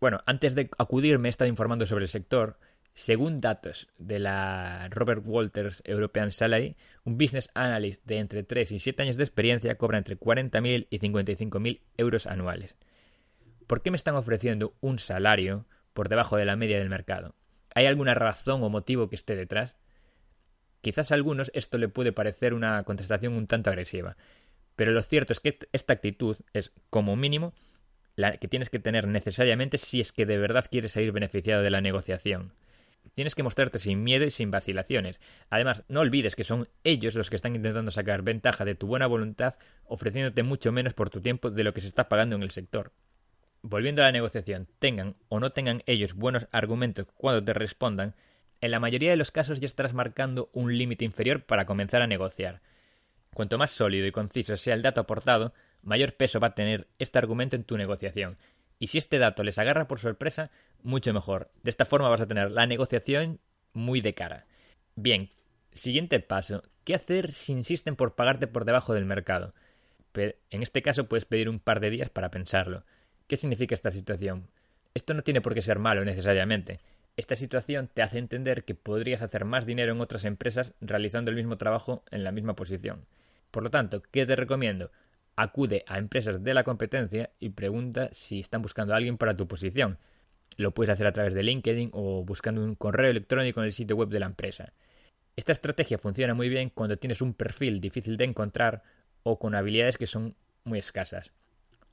Bueno, 0.00 0.22
antes 0.26 0.54
de 0.54 0.70
acudir 0.78 1.18
me 1.18 1.28
he 1.28 1.30
estado 1.30 1.48
informando 1.48 1.86
sobre 1.86 2.04
el 2.04 2.10
sector. 2.10 2.58
Según 3.00 3.40
datos 3.40 3.88
de 3.96 4.18
la 4.18 4.88
Robert 4.90 5.22
Walters 5.24 5.82
European 5.86 6.32
Salary, 6.32 6.76
un 7.04 7.16
business 7.16 7.48
analyst 7.54 8.04
de 8.04 8.18
entre 8.18 8.42
3 8.42 8.72
y 8.72 8.78
7 8.78 9.02
años 9.02 9.16
de 9.16 9.24
experiencia 9.24 9.74
cobra 9.76 9.96
entre 9.96 10.18
40.000 10.18 10.86
y 10.90 10.98
55.000 10.98 11.80
euros 11.96 12.26
anuales. 12.26 12.76
¿por 13.66 13.80
qué 13.80 13.90
me 13.90 13.96
están 13.96 14.16
ofreciendo 14.16 14.74
un 14.82 14.98
salario 14.98 15.64
por 15.94 16.10
debajo 16.10 16.36
de 16.36 16.44
la 16.44 16.56
media 16.56 16.78
del 16.78 16.90
mercado? 16.90 17.36
¿Hay 17.74 17.86
alguna 17.86 18.12
razón 18.12 18.62
o 18.62 18.68
motivo 18.68 19.08
que 19.08 19.16
esté 19.16 19.34
detrás? 19.34 19.76
Quizás 20.82 21.10
a 21.10 21.14
algunos 21.14 21.50
esto 21.54 21.78
le 21.78 21.88
puede 21.88 22.12
parecer 22.12 22.52
una 22.52 22.82
contestación 22.84 23.32
un 23.32 23.46
tanto 23.46 23.70
agresiva, 23.70 24.18
pero 24.76 24.92
lo 24.92 25.00
cierto 25.00 25.32
es 25.32 25.40
que 25.40 25.58
esta 25.72 25.94
actitud 25.94 26.36
es, 26.52 26.70
como 26.90 27.16
mínimo, 27.16 27.54
la 28.14 28.36
que 28.36 28.46
tienes 28.48 28.68
que 28.68 28.78
tener 28.78 29.08
necesariamente 29.08 29.78
si 29.78 30.02
es 30.02 30.12
que 30.12 30.26
de 30.26 30.36
verdad 30.36 30.66
quieres 30.70 30.92
salir 30.92 31.12
beneficiado 31.12 31.62
de 31.62 31.70
la 31.70 31.80
negociación. 31.80 32.52
Tienes 33.14 33.34
que 33.34 33.42
mostrarte 33.42 33.78
sin 33.78 34.02
miedo 34.02 34.24
y 34.24 34.30
sin 34.30 34.50
vacilaciones. 34.50 35.20
Además, 35.50 35.84
no 35.88 36.00
olvides 36.00 36.36
que 36.36 36.44
son 36.44 36.68
ellos 36.84 37.14
los 37.14 37.28
que 37.28 37.36
están 37.36 37.56
intentando 37.56 37.90
sacar 37.90 38.22
ventaja 38.22 38.64
de 38.64 38.74
tu 38.74 38.86
buena 38.86 39.06
voluntad, 39.06 39.56
ofreciéndote 39.84 40.42
mucho 40.42 40.72
menos 40.72 40.94
por 40.94 41.10
tu 41.10 41.20
tiempo 41.20 41.50
de 41.50 41.64
lo 41.64 41.74
que 41.74 41.80
se 41.80 41.88
está 41.88 42.08
pagando 42.08 42.36
en 42.36 42.42
el 42.42 42.50
sector 42.50 42.92
volviendo 43.62 44.02
a 44.02 44.06
la 44.06 44.12
negociación, 44.12 44.68
tengan 44.78 45.16
o 45.28 45.40
no 45.40 45.52
tengan 45.52 45.82
ellos 45.86 46.14
buenos 46.14 46.48
argumentos 46.52 47.06
cuando 47.14 47.44
te 47.44 47.52
respondan, 47.52 48.14
en 48.60 48.70
la 48.70 48.80
mayoría 48.80 49.10
de 49.10 49.16
los 49.16 49.30
casos 49.30 49.60
ya 49.60 49.66
estarás 49.66 49.94
marcando 49.94 50.50
un 50.52 50.76
límite 50.76 51.04
inferior 51.04 51.44
para 51.44 51.64
comenzar 51.64 52.02
a 52.02 52.06
negociar. 52.06 52.60
Cuanto 53.34 53.58
más 53.58 53.70
sólido 53.70 54.06
y 54.06 54.12
conciso 54.12 54.56
sea 54.56 54.74
el 54.74 54.82
dato 54.82 55.00
aportado, 55.00 55.54
mayor 55.82 56.14
peso 56.14 56.40
va 56.40 56.48
a 56.48 56.54
tener 56.54 56.88
este 56.98 57.18
argumento 57.18 57.56
en 57.56 57.64
tu 57.64 57.76
negociación. 57.76 58.36
Y 58.80 58.88
si 58.88 58.98
este 58.98 59.18
dato 59.18 59.44
les 59.44 59.58
agarra 59.58 59.86
por 59.86 60.00
sorpresa, 60.00 60.50
mucho 60.82 61.12
mejor. 61.12 61.52
De 61.62 61.70
esta 61.70 61.84
forma 61.84 62.08
vas 62.08 62.22
a 62.22 62.26
tener 62.26 62.50
la 62.50 62.66
negociación 62.66 63.38
muy 63.74 64.00
de 64.00 64.14
cara. 64.14 64.46
Bien, 64.96 65.30
siguiente 65.72 66.18
paso. 66.18 66.62
¿Qué 66.82 66.94
hacer 66.94 67.32
si 67.32 67.52
insisten 67.52 67.94
por 67.94 68.16
pagarte 68.16 68.46
por 68.46 68.64
debajo 68.64 68.94
del 68.94 69.04
mercado? 69.04 69.54
En 70.14 70.62
este 70.62 70.82
caso 70.82 71.08
puedes 71.08 71.26
pedir 71.26 71.48
un 71.48 71.60
par 71.60 71.78
de 71.78 71.90
días 71.90 72.10
para 72.10 72.30
pensarlo. 72.30 72.84
¿Qué 73.28 73.36
significa 73.36 73.74
esta 73.74 73.90
situación? 73.90 74.48
Esto 74.94 75.14
no 75.14 75.22
tiene 75.22 75.40
por 75.40 75.54
qué 75.54 75.62
ser 75.62 75.78
malo 75.78 76.04
necesariamente. 76.04 76.80
Esta 77.16 77.36
situación 77.36 77.90
te 77.92 78.02
hace 78.02 78.18
entender 78.18 78.64
que 78.64 78.74
podrías 78.74 79.20
hacer 79.20 79.44
más 79.44 79.66
dinero 79.66 79.92
en 79.92 80.00
otras 80.00 80.24
empresas 80.24 80.72
realizando 80.80 81.30
el 81.30 81.36
mismo 81.36 81.58
trabajo 81.58 82.02
en 82.10 82.24
la 82.24 82.32
misma 82.32 82.56
posición. 82.56 83.04
Por 83.50 83.62
lo 83.62 83.70
tanto, 83.70 84.02
¿qué 84.10 84.24
te 84.24 84.36
recomiendo? 84.36 84.90
Acude 85.42 85.84
a 85.86 85.96
empresas 85.96 86.44
de 86.44 86.52
la 86.52 86.64
competencia 86.64 87.30
y 87.40 87.48
pregunta 87.48 88.10
si 88.12 88.40
están 88.40 88.60
buscando 88.60 88.92
a 88.92 88.98
alguien 88.98 89.16
para 89.16 89.34
tu 89.34 89.48
posición. 89.48 89.96
Lo 90.58 90.74
puedes 90.74 90.92
hacer 90.92 91.06
a 91.06 91.14
través 91.14 91.32
de 91.32 91.42
LinkedIn 91.42 91.92
o 91.94 92.22
buscando 92.26 92.62
un 92.62 92.74
correo 92.74 93.10
electrónico 93.10 93.60
en 93.60 93.64
el 93.64 93.72
sitio 93.72 93.96
web 93.96 94.10
de 94.10 94.20
la 94.20 94.26
empresa. 94.26 94.74
Esta 95.36 95.52
estrategia 95.52 95.96
funciona 95.96 96.34
muy 96.34 96.50
bien 96.50 96.68
cuando 96.68 96.98
tienes 96.98 97.22
un 97.22 97.32
perfil 97.32 97.80
difícil 97.80 98.18
de 98.18 98.24
encontrar 98.24 98.82
o 99.22 99.38
con 99.38 99.54
habilidades 99.54 99.96
que 99.96 100.06
son 100.06 100.36
muy 100.64 100.78
escasas. 100.78 101.32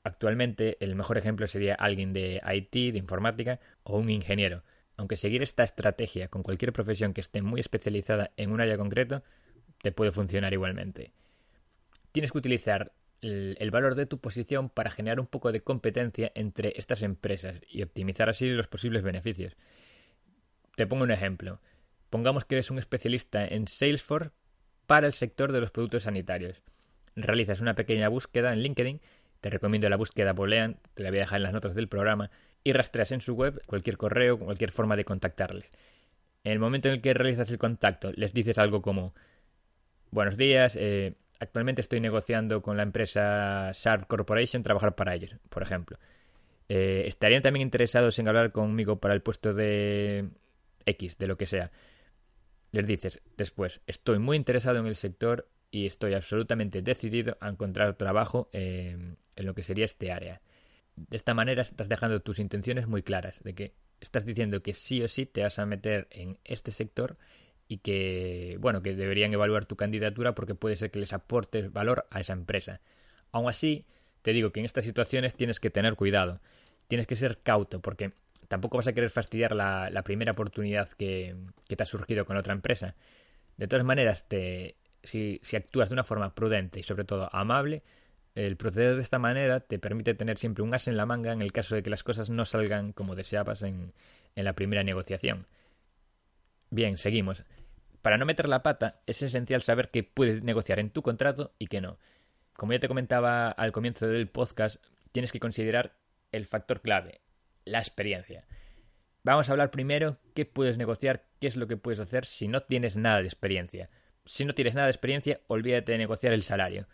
Actualmente 0.04 0.76
el 0.80 0.94
mejor 0.94 1.16
ejemplo 1.16 1.46
sería 1.46 1.74
alguien 1.74 2.12
de 2.12 2.42
IT, 2.44 2.92
de 2.92 2.98
informática 2.98 3.60
o 3.82 3.98
un 3.98 4.10
ingeniero. 4.10 4.62
Aunque 4.98 5.16
seguir 5.16 5.42
esta 5.42 5.64
estrategia 5.64 6.28
con 6.28 6.42
cualquier 6.42 6.74
profesión 6.74 7.14
que 7.14 7.22
esté 7.22 7.40
muy 7.40 7.60
especializada 7.60 8.30
en 8.36 8.52
un 8.52 8.60
área 8.60 8.76
concreto 8.76 9.22
te 9.80 9.90
puede 9.90 10.12
funcionar 10.12 10.52
igualmente. 10.52 11.12
Tienes 12.12 12.30
que 12.30 12.38
utilizar 12.38 12.92
el, 13.20 13.70
valor 13.70 13.94
de 13.94 14.06
tu 14.06 14.18
posición 14.18 14.68
para 14.68 14.90
generar 14.90 15.20
un 15.20 15.26
poco 15.26 15.52
de 15.52 15.62
competencia 15.62 16.30
entre 16.34 16.74
estas 16.76 17.02
empresas 17.02 17.60
y 17.68 17.82
optimizar 17.82 18.28
así 18.28 18.48
los 18.50 18.68
posibles 18.68 19.02
beneficios. 19.02 19.56
Te 20.76 20.86
pongo 20.86 21.04
un 21.04 21.10
ejemplo. 21.10 21.60
Pongamos 22.10 22.44
que 22.44 22.54
eres 22.54 22.70
un 22.70 22.78
especialista 22.78 23.46
en 23.46 23.68
Salesforce 23.68 24.30
para 24.86 25.06
el 25.06 25.12
sector 25.12 25.52
de 25.52 25.60
los 25.60 25.70
productos 25.70 26.04
sanitarios. 26.04 26.62
Realizas 27.16 27.60
una 27.60 27.74
pequeña 27.74 28.08
búsqueda 28.08 28.52
en 28.52 28.60
LinkedIn, 28.60 29.00
te 29.40 29.50
recomiendo 29.50 29.88
la 29.88 29.96
búsqueda 29.96 30.32
Boolean, 30.32 30.78
te 30.94 31.02
la 31.02 31.10
voy 31.10 31.18
a 31.18 31.22
dejar 31.22 31.38
en 31.38 31.42
las 31.42 31.52
notas 31.52 31.74
del 31.74 31.88
programa, 31.88 32.30
y 32.64 32.72
rastreas 32.72 33.12
en 33.12 33.20
su 33.20 33.34
web 33.34 33.60
cualquier 33.66 33.96
correo, 33.96 34.38
cualquier 34.38 34.72
forma 34.72 34.96
de 34.96 35.04
contactarles. 35.04 35.70
En 36.44 36.52
el 36.52 36.58
momento 36.58 36.88
en 36.88 36.94
el 36.94 37.00
que 37.00 37.14
realizas 37.14 37.50
el 37.50 37.58
contacto, 37.58 38.12
les 38.14 38.32
dices 38.32 38.58
algo 38.58 38.82
como 38.82 39.14
Buenos 40.10 40.38
días, 40.38 40.74
eh, 40.74 41.16
actualmente 41.38 41.82
estoy 41.82 42.00
negociando 42.00 42.62
con 42.62 42.76
la 42.76 42.82
empresa 42.82 43.70
Sharp 43.72 44.06
Corporation 44.06 44.62
trabajar 44.62 44.94
para 44.94 45.14
ellos, 45.14 45.34
por 45.48 45.62
ejemplo. 45.62 45.98
Eh, 46.68 47.04
¿Estarían 47.06 47.42
también 47.42 47.62
interesados 47.62 48.18
en 48.18 48.28
hablar 48.28 48.52
conmigo 48.52 48.98
para 49.00 49.14
el 49.14 49.22
puesto 49.22 49.54
de 49.54 50.28
X, 50.84 51.18
de 51.18 51.26
lo 51.26 51.36
que 51.36 51.46
sea? 51.46 51.70
Les 52.72 52.86
dices 52.86 53.22
después, 53.36 53.80
estoy 53.86 54.18
muy 54.18 54.36
interesado 54.36 54.78
en 54.78 54.86
el 54.86 54.96
sector 54.96 55.48
y 55.70 55.86
estoy 55.86 56.14
absolutamente 56.14 56.82
decidido 56.82 57.36
a 57.40 57.48
encontrar 57.48 57.94
trabajo 57.96 58.48
en 58.52 59.16
lo 59.36 59.54
que 59.54 59.62
sería 59.62 59.84
este 59.86 60.12
área. 60.12 60.42
De 60.96 61.16
esta 61.16 61.32
manera 61.32 61.62
estás 61.62 61.88
dejando 61.88 62.20
tus 62.20 62.38
intenciones 62.38 62.86
muy 62.86 63.02
claras, 63.02 63.42
de 63.42 63.54
que 63.54 63.74
estás 64.00 64.24
diciendo 64.24 64.62
que 64.62 64.74
sí 64.74 65.02
o 65.02 65.08
sí 65.08 65.26
te 65.26 65.42
vas 65.42 65.58
a 65.58 65.66
meter 65.66 66.08
en 66.10 66.38
este 66.44 66.70
sector 66.70 67.16
y 67.68 67.78
que, 67.78 68.56
bueno, 68.60 68.82
que 68.82 68.96
deberían 68.96 69.32
evaluar 69.32 69.66
tu 69.66 69.76
candidatura 69.76 70.34
porque 70.34 70.54
puede 70.54 70.76
ser 70.76 70.90
que 70.90 70.98
les 70.98 71.12
aportes 71.12 71.70
valor 71.70 72.06
a 72.10 72.20
esa 72.20 72.32
empresa. 72.32 72.80
Aún 73.30 73.48
así, 73.48 73.84
te 74.22 74.32
digo 74.32 74.50
que 74.50 74.60
en 74.60 74.66
estas 74.66 74.84
situaciones 74.84 75.34
tienes 75.34 75.60
que 75.60 75.70
tener 75.70 75.94
cuidado, 75.94 76.40
tienes 76.88 77.06
que 77.06 77.14
ser 77.14 77.38
cauto 77.38 77.80
porque 77.80 78.12
tampoco 78.48 78.78
vas 78.78 78.88
a 78.88 78.94
querer 78.94 79.10
fastidiar 79.10 79.54
la, 79.54 80.02
primera 80.02 80.32
oportunidad 80.32 80.88
que, 80.88 81.36
te 81.66 81.82
ha 81.82 81.86
surgido 81.86 82.24
con 82.24 82.38
otra 82.38 82.54
empresa. 82.54 82.94
De 83.58 83.68
todas 83.68 83.84
maneras, 83.84 84.26
te, 84.28 84.76
si, 85.02 85.40
actúas 85.54 85.90
de 85.90 85.94
una 85.94 86.04
forma 86.04 86.34
prudente 86.34 86.80
y 86.80 86.82
sobre 86.82 87.04
todo 87.04 87.28
amable, 87.32 87.82
el 88.34 88.56
proceder 88.56 88.96
de 88.96 89.02
esta 89.02 89.18
manera 89.18 89.60
te 89.60 89.78
permite 89.78 90.14
tener 90.14 90.38
siempre 90.38 90.62
un 90.62 90.72
as 90.72 90.88
en 90.88 90.96
la 90.96 91.04
manga 91.04 91.32
en 91.32 91.42
el 91.42 91.52
caso 91.52 91.74
de 91.74 91.82
que 91.82 91.90
las 91.90 92.02
cosas 92.02 92.30
no 92.30 92.46
salgan 92.46 92.92
como 92.92 93.14
deseabas 93.14 93.62
en 93.62 93.92
la 94.36 94.54
primera 94.54 94.84
negociación. 94.84 95.46
Bien, 96.70 96.98
seguimos. 96.98 97.44
Para 98.02 98.18
no 98.18 98.26
meter 98.26 98.48
la 98.48 98.62
pata, 98.62 99.00
es 99.06 99.22
esencial 99.22 99.62
saber 99.62 99.90
qué 99.90 100.04
puedes 100.04 100.42
negociar 100.42 100.78
en 100.78 100.90
tu 100.90 101.02
contrato 101.02 101.52
y 101.58 101.66
qué 101.66 101.80
no. 101.80 101.98
Como 102.52 102.72
ya 102.72 102.80
te 102.80 102.88
comentaba 102.88 103.50
al 103.50 103.72
comienzo 103.72 104.06
del 104.06 104.28
podcast, 104.28 104.82
tienes 105.12 105.32
que 105.32 105.40
considerar 105.40 105.96
el 106.32 106.46
factor 106.46 106.80
clave, 106.80 107.20
la 107.64 107.78
experiencia. 107.78 108.44
Vamos 109.24 109.48
a 109.48 109.52
hablar 109.52 109.70
primero 109.70 110.16
qué 110.34 110.44
puedes 110.46 110.78
negociar, 110.78 111.24
qué 111.40 111.48
es 111.48 111.56
lo 111.56 111.66
que 111.66 111.76
puedes 111.76 112.00
hacer 112.00 112.24
si 112.24 112.48
no 112.48 112.62
tienes 112.62 112.96
nada 112.96 113.20
de 113.20 113.26
experiencia. 113.26 113.90
Si 114.24 114.44
no 114.44 114.54
tienes 114.54 114.74
nada 114.74 114.86
de 114.86 114.92
experiencia, 114.92 115.40
olvídate 115.48 115.92
de 115.92 115.98
negociar 115.98 116.32
el 116.32 116.42
salario. 116.42 116.86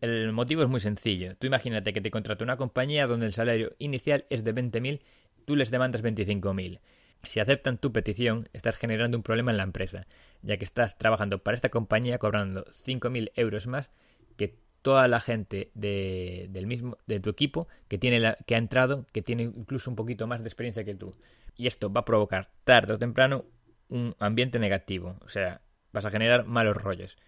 El 0.00 0.32
motivo 0.32 0.62
es 0.62 0.68
muy 0.68 0.80
sencillo. 0.80 1.36
Tú 1.36 1.46
imagínate 1.46 1.92
que 1.92 2.00
te 2.00 2.10
contrata 2.10 2.44
una 2.44 2.56
compañía 2.56 3.06
donde 3.06 3.26
el 3.26 3.32
salario 3.32 3.74
inicial 3.78 4.24
es 4.30 4.44
de 4.44 4.54
20.000, 4.54 5.00
tú 5.44 5.56
les 5.56 5.70
demandas 5.70 6.02
25.000. 6.02 6.80
Si 7.24 7.40
aceptan 7.40 7.78
tu 7.78 7.92
petición, 7.92 8.48
estás 8.52 8.76
generando 8.76 9.16
un 9.16 9.22
problema 9.22 9.50
en 9.50 9.58
la 9.58 9.62
empresa, 9.62 10.06
ya 10.42 10.56
que 10.56 10.64
estás 10.64 10.96
trabajando 10.96 11.42
para 11.42 11.54
esta 11.54 11.68
compañía 11.68 12.18
cobrando 12.18 12.64
5.000 12.64 13.32
euros 13.34 13.66
más 13.66 13.90
que 14.36 14.56
toda 14.82 15.06
la 15.08 15.20
gente 15.20 15.70
de, 15.74 16.48
del 16.50 16.66
mismo, 16.66 16.96
de 17.06 17.20
tu 17.20 17.28
equipo 17.28 17.68
que, 17.88 17.98
tiene 17.98 18.20
la, 18.20 18.36
que 18.46 18.54
ha 18.54 18.58
entrado, 18.58 19.06
que 19.12 19.22
tiene 19.22 19.42
incluso 19.42 19.90
un 19.90 19.96
poquito 19.96 20.26
más 20.26 20.42
de 20.42 20.48
experiencia 20.48 20.84
que 20.84 20.94
tú. 20.94 21.14
Y 21.56 21.66
esto 21.66 21.92
va 21.92 22.00
a 22.00 22.04
provocar 22.06 22.50
tarde 22.64 22.94
o 22.94 22.98
temprano 22.98 23.44
un 23.88 24.14
ambiente 24.18 24.58
negativo, 24.58 25.16
o 25.24 25.28
sea, 25.28 25.60
vas 25.92 26.04
a 26.04 26.10
generar 26.10 26.46
malos 26.46 26.76
rollos. 26.76 27.18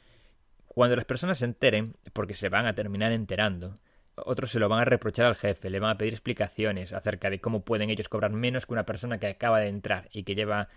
Cuando 0.68 0.96
las 0.96 1.04
personas 1.04 1.38
se 1.38 1.44
enteren, 1.44 1.96
porque 2.14 2.34
se 2.34 2.48
van 2.48 2.64
a 2.66 2.74
terminar 2.74 3.12
enterando, 3.12 3.78
otros 4.26 4.50
se 4.50 4.58
lo 4.58 4.68
van 4.68 4.80
a 4.80 4.84
reprochar 4.84 5.26
al 5.26 5.36
jefe, 5.36 5.70
le 5.70 5.80
van 5.80 5.90
a 5.90 5.98
pedir 5.98 6.12
explicaciones 6.12 6.92
acerca 6.92 7.30
de 7.30 7.40
cómo 7.40 7.64
pueden 7.64 7.90
ellos 7.90 8.08
cobrar 8.08 8.32
menos 8.32 8.66
que 8.66 8.72
una 8.72 8.86
persona 8.86 9.18
que 9.18 9.26
acaba 9.26 9.60
de 9.60 9.68
entrar 9.68 10.08
y 10.12 10.24
que 10.24 10.34
lleva 10.34 10.68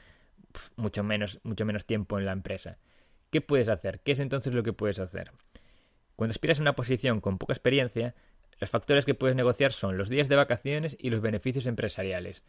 mucho 0.76 1.04
menos, 1.04 1.40
mucho 1.44 1.66
menos 1.66 1.86
tiempo 1.86 2.18
en 2.20 2.26
la 2.26 2.32
empresa. 2.32 2.78
¿Qué 3.30 3.42
puedes 3.42 3.70
hacer? 3.70 4.00
¿Qué 4.02 4.14
es 4.14 4.20
entonces 4.20 4.54
lo 4.54 4.64
que 4.64 4.74
puedes 4.74 5.00
hacer? 5.00 5.32
Cuando 6.16 6.32
aspiras 6.32 6.60
a 6.60 6.62
una 6.62 6.76
posición 6.76 7.20
con 7.20 7.38
poca 7.38 7.54
experiencia, 7.54 8.16
los 8.60 8.70
factores 8.70 9.06
que 9.06 9.16
puedes 9.16 9.36
negociar 9.36 9.74
son 9.74 9.98
los 9.98 10.08
días 10.08 10.30
de 10.30 10.38
vacaciones 10.38 10.96
y 11.00 11.10
los 11.10 11.22
beneficios 11.22 11.66
empresariales. 11.66 12.44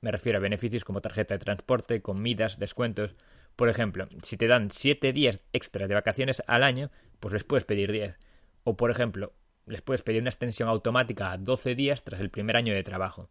Me 0.00 0.10
refiero 0.10 0.38
a 0.38 0.42
beneficios 0.42 0.84
como 0.84 1.00
tarjeta 1.00 1.34
de 1.34 1.44
transporte, 1.44 2.02
comidas, 2.02 2.58
descuentos. 2.58 3.14
Por 3.54 3.68
ejemplo, 3.68 4.08
si 4.22 4.36
te 4.36 4.48
dan 4.48 4.70
7 4.70 5.12
días 5.12 5.44
extras 5.52 5.88
de 5.88 5.94
vacaciones 5.94 6.42
al 6.48 6.64
año, 6.64 6.90
pues 7.20 7.32
les 7.32 7.44
puedes 7.44 7.64
pedir 7.64 7.92
10. 7.92 8.18
O 8.64 8.76
por 8.76 8.90
ejemplo, 8.90 9.32
les 9.66 9.82
puedes 9.82 10.02
pedir 10.02 10.20
una 10.20 10.30
extensión 10.30 10.68
automática 10.68 11.32
a 11.32 11.38
12 11.38 11.74
días 11.74 12.02
tras 12.02 12.20
el 12.20 12.30
primer 12.30 12.56
año 12.56 12.74
de 12.74 12.82
trabajo. 12.82 13.28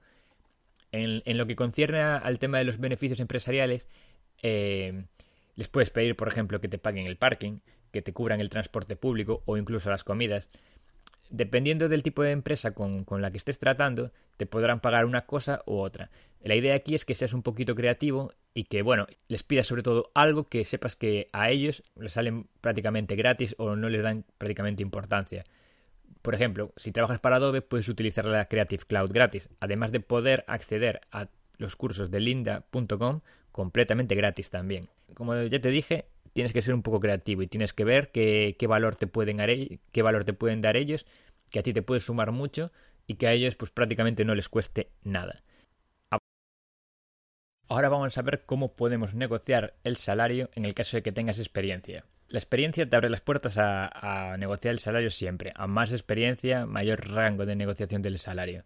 En, 0.91 1.37
lo 1.37 1.47
que 1.47 1.55
concierne 1.55 2.01
al 2.01 2.39
tema 2.39 2.57
de 2.57 2.65
los 2.65 2.77
beneficios 2.77 3.19
empresariales, 3.19 3.87
eh, 4.41 5.05
les 5.55 5.67
puedes 5.67 5.89
pedir, 5.89 6.15
por 6.15 6.27
ejemplo, 6.27 6.59
que 6.59 6.67
te 6.67 6.77
paguen 6.77 7.07
el 7.07 7.17
parking, 7.17 7.59
que 7.91 8.01
te 8.01 8.13
cubran 8.13 8.41
el 8.41 8.49
transporte 8.49 8.95
público 8.95 9.41
o 9.45 9.57
incluso 9.57 9.89
las 9.89 10.03
comidas. 10.03 10.49
Dependiendo 11.29 11.87
del 11.87 12.03
tipo 12.03 12.23
de 12.23 12.31
empresa 12.31 12.71
con, 12.71 13.05
con, 13.05 13.21
la 13.21 13.31
que 13.31 13.37
estés 13.37 13.57
tratando, 13.57 14.11
te 14.35 14.45
podrán 14.45 14.81
pagar 14.81 15.05
una 15.05 15.25
cosa 15.25 15.61
u 15.65 15.77
otra. 15.77 16.09
La 16.43 16.55
idea 16.55 16.75
aquí 16.75 16.95
es 16.95 17.05
que 17.05 17.15
seas 17.15 17.33
un 17.33 17.43
poquito 17.43 17.75
creativo 17.75 18.33
y 18.53 18.65
que, 18.65 18.81
bueno, 18.81 19.07
les 19.29 19.43
pidas 19.43 19.67
sobre 19.67 19.83
todo 19.83 20.11
algo 20.13 20.45
que 20.45 20.65
sepas 20.65 20.97
que 20.97 21.29
a 21.31 21.49
ellos 21.51 21.83
les 21.95 22.13
salen 22.13 22.47
prácticamente 22.59 23.15
gratis 23.15 23.55
o 23.57 23.77
no 23.77 23.87
les 23.87 24.03
dan 24.03 24.25
prácticamente 24.37 24.83
importancia. 24.83 25.45
Por 26.21 26.35
ejemplo, 26.35 26.73
si 26.77 26.91
trabajas 26.91 27.19
para 27.19 27.37
Adobe, 27.37 27.61
puedes 27.61 27.89
utilizar 27.89 28.25
la 28.25 28.45
Creative 28.45 28.83
Cloud 28.85 29.11
gratis, 29.11 29.49
además 29.59 29.91
de 29.91 29.99
poder 29.99 30.43
acceder 30.47 31.01
a 31.11 31.29
los 31.57 31.75
cursos 31.75 32.11
de 32.11 32.19
linda.com 32.19 33.21
completamente 33.51 34.15
gratis 34.15 34.49
también. 34.49 34.89
Como 35.13 35.35
ya 35.43 35.59
te 35.59 35.69
dije, 35.69 36.05
tienes 36.33 36.53
que 36.53 36.61
ser 36.61 36.73
un 36.73 36.83
poco 36.83 36.99
creativo 36.99 37.41
y 37.41 37.47
tienes 37.47 37.73
que 37.73 37.83
ver 37.83 38.11
qué, 38.11 38.55
qué 38.57 38.67
valor 38.67 38.95
te 38.95 39.07
pueden 39.07 39.37
dar, 39.37 39.49
qué 39.91 40.01
valor 40.01 40.23
te 40.23 40.33
pueden 40.33 40.61
dar 40.61 40.77
ellos, 40.77 41.05
que 41.49 41.59
a 41.59 41.63
ti 41.63 41.73
te 41.73 41.81
puede 41.81 41.99
sumar 41.99 42.31
mucho 42.31 42.71
y 43.07 43.15
que 43.15 43.27
a 43.27 43.33
ellos 43.33 43.55
pues 43.55 43.71
prácticamente 43.71 44.25
no 44.25 44.35
les 44.35 44.47
cueste 44.47 44.91
nada. 45.03 45.43
Ahora 47.67 47.89
vamos 47.89 48.17
a 48.17 48.21
ver 48.21 48.45
cómo 48.45 48.75
podemos 48.75 49.13
negociar 49.13 49.75
el 49.83 49.95
salario 49.95 50.49
en 50.55 50.65
el 50.65 50.73
caso 50.73 50.97
de 50.97 51.03
que 51.03 51.13
tengas 51.13 51.39
experiencia. 51.39 52.05
La 52.31 52.39
experiencia 52.39 52.89
te 52.89 52.95
abre 52.95 53.09
las 53.09 53.19
puertas 53.19 53.57
a, 53.57 54.37
negociar 54.39 54.71
el 54.71 54.79
salario 54.79 55.09
siempre. 55.09 55.51
A 55.53 55.67
más 55.67 55.91
experiencia, 55.91 56.65
mayor 56.65 57.05
rango 57.09 57.45
de 57.45 57.57
negociación 57.57 58.01
del 58.01 58.19
salario. 58.19 58.63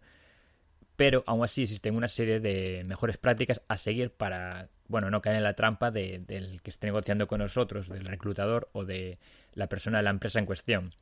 Pero 0.95 1.23
aún 1.25 1.43
así 1.43 1.63
existen 1.63 1.95
una 1.95 2.07
serie 2.07 2.39
de 2.39 2.83
mejores 2.83 3.17
prácticas 3.17 3.63
a 3.67 3.77
seguir 3.77 4.11
para, 4.11 4.69
bueno, 4.87 5.09
no 5.09 5.19
caer 5.19 5.37
en 5.37 5.43
la 5.43 5.55
trampa 5.55 5.89
de, 5.89 6.19
del 6.27 6.61
que 6.61 6.69
esté 6.69 6.85
negociando 6.85 7.25
con 7.25 7.39
nosotros, 7.39 7.89
del 7.89 8.05
reclutador 8.05 8.69
o 8.71 8.85
de 8.85 9.17
la 9.55 9.65
persona 9.65 9.97
de 9.97 10.03
la 10.03 10.11
empresa 10.11 10.37
en 10.37 10.45
cuestión. 10.45 10.93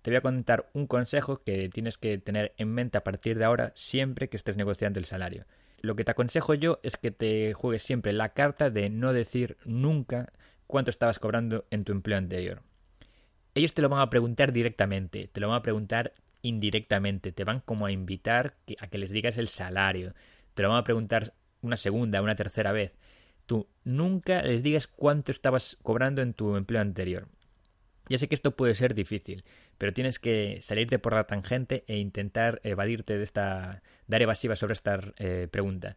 Te 0.00 0.10
voy 0.10 0.16
a 0.16 0.22
contar 0.22 0.70
un 0.72 0.86
consejo 0.86 1.42
que 1.42 1.68
tienes 1.68 1.98
que 1.98 2.16
tener 2.16 2.54
en 2.56 2.72
mente 2.72 2.96
a 2.96 3.04
partir 3.04 3.36
de 3.36 3.44
ahora 3.44 3.72
siempre 3.74 4.28
que 4.28 4.38
estés 4.38 4.56
negociando 4.56 4.98
el 4.98 5.04
salario. 5.04 5.44
Lo 5.82 5.94
que 5.94 6.04
te 6.04 6.12
aconsejo 6.12 6.54
yo 6.54 6.80
es 6.82 6.96
que 6.96 7.10
te 7.10 7.52
juegues 7.52 7.82
siempre 7.82 8.14
la 8.14 8.30
carta 8.30 8.70
de 8.70 8.88
no 8.88 9.12
decir 9.12 9.58
nunca 9.66 10.32
cuánto 10.66 10.90
estabas 10.90 11.18
cobrando 11.18 11.66
en 11.70 11.84
tu 11.84 11.92
empleo 11.92 12.18
anterior. 12.18 12.62
Ellos 13.54 13.74
te 13.74 13.82
lo 13.82 13.88
van 13.88 14.00
a 14.00 14.10
preguntar 14.10 14.52
directamente, 14.52 15.28
te 15.32 15.40
lo 15.40 15.48
van 15.48 15.58
a 15.58 15.62
preguntar 15.62 16.12
indirectamente, 16.42 17.32
te 17.32 17.44
van 17.44 17.60
como 17.60 17.86
a 17.86 17.92
invitar 17.92 18.56
a 18.80 18.88
que 18.88 18.98
les 18.98 19.10
digas 19.10 19.38
el 19.38 19.48
salario, 19.48 20.14
te 20.54 20.62
lo 20.62 20.68
van 20.68 20.78
a 20.78 20.84
preguntar 20.84 21.34
una 21.62 21.76
segunda, 21.76 22.22
una 22.22 22.36
tercera 22.36 22.72
vez, 22.72 22.92
tú 23.46 23.66
nunca 23.84 24.42
les 24.42 24.62
digas 24.62 24.86
cuánto 24.86 25.32
estabas 25.32 25.78
cobrando 25.82 26.22
en 26.22 26.34
tu 26.34 26.56
empleo 26.56 26.80
anterior. 26.80 27.28
Ya 28.08 28.18
sé 28.18 28.28
que 28.28 28.36
esto 28.36 28.54
puede 28.54 28.74
ser 28.74 28.94
difícil, 28.94 29.44
pero 29.78 29.92
tienes 29.92 30.18
que 30.20 30.58
salirte 30.60 30.98
por 30.98 31.14
la 31.14 31.24
tangente 31.24 31.84
e 31.88 31.96
intentar 31.96 32.60
evadirte 32.62 33.18
de 33.18 33.24
esta, 33.24 33.82
dar 34.06 34.22
evasiva 34.22 34.54
sobre 34.54 34.74
esta 34.74 35.00
eh, 35.18 35.48
pregunta. 35.50 35.96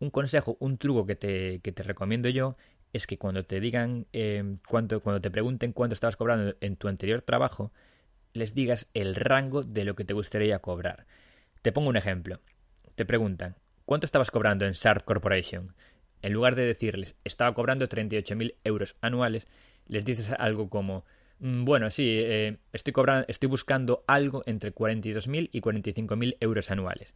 Un 0.00 0.10
consejo, 0.10 0.56
un 0.60 0.76
truco 0.76 1.06
que 1.06 1.14
te, 1.14 1.60
que 1.60 1.72
te 1.72 1.82
recomiendo 1.82 2.28
yo 2.28 2.56
es 2.94 3.06
que 3.08 3.18
cuando 3.18 3.44
te 3.44 3.60
digan 3.60 4.06
eh, 4.12 4.56
cuánto, 4.68 5.00
cuando 5.00 5.20
te 5.20 5.30
pregunten 5.30 5.72
cuánto 5.72 5.94
estabas 5.94 6.16
cobrando 6.16 6.54
en 6.60 6.76
tu 6.76 6.88
anterior 6.88 7.22
trabajo, 7.22 7.72
les 8.32 8.54
digas 8.54 8.88
el 8.94 9.16
rango 9.16 9.64
de 9.64 9.84
lo 9.84 9.96
que 9.96 10.04
te 10.04 10.14
gustaría 10.14 10.60
cobrar. 10.60 11.04
Te 11.60 11.72
pongo 11.72 11.88
un 11.88 11.96
ejemplo. 11.96 12.40
Te 12.94 13.04
preguntan, 13.04 13.56
¿cuánto 13.84 14.06
estabas 14.06 14.30
cobrando 14.30 14.64
en 14.64 14.72
Sharp 14.74 15.04
Corporation? 15.04 15.74
En 16.22 16.32
lugar 16.32 16.54
de 16.54 16.64
decirles, 16.64 17.16
estaba 17.24 17.52
cobrando 17.52 17.88
38.000 17.88 18.54
euros 18.62 18.96
anuales, 19.00 19.48
les 19.88 20.04
dices 20.04 20.30
algo 20.38 20.70
como, 20.70 21.04
mm, 21.40 21.64
bueno, 21.64 21.90
sí, 21.90 22.06
eh, 22.08 22.58
estoy, 22.72 22.92
cobrando, 22.92 23.26
estoy 23.28 23.48
buscando 23.48 24.04
algo 24.06 24.44
entre 24.46 24.72
42.000 24.72 25.50
y 25.52 25.60
45.000 25.60 26.36
euros 26.38 26.70
anuales. 26.70 27.12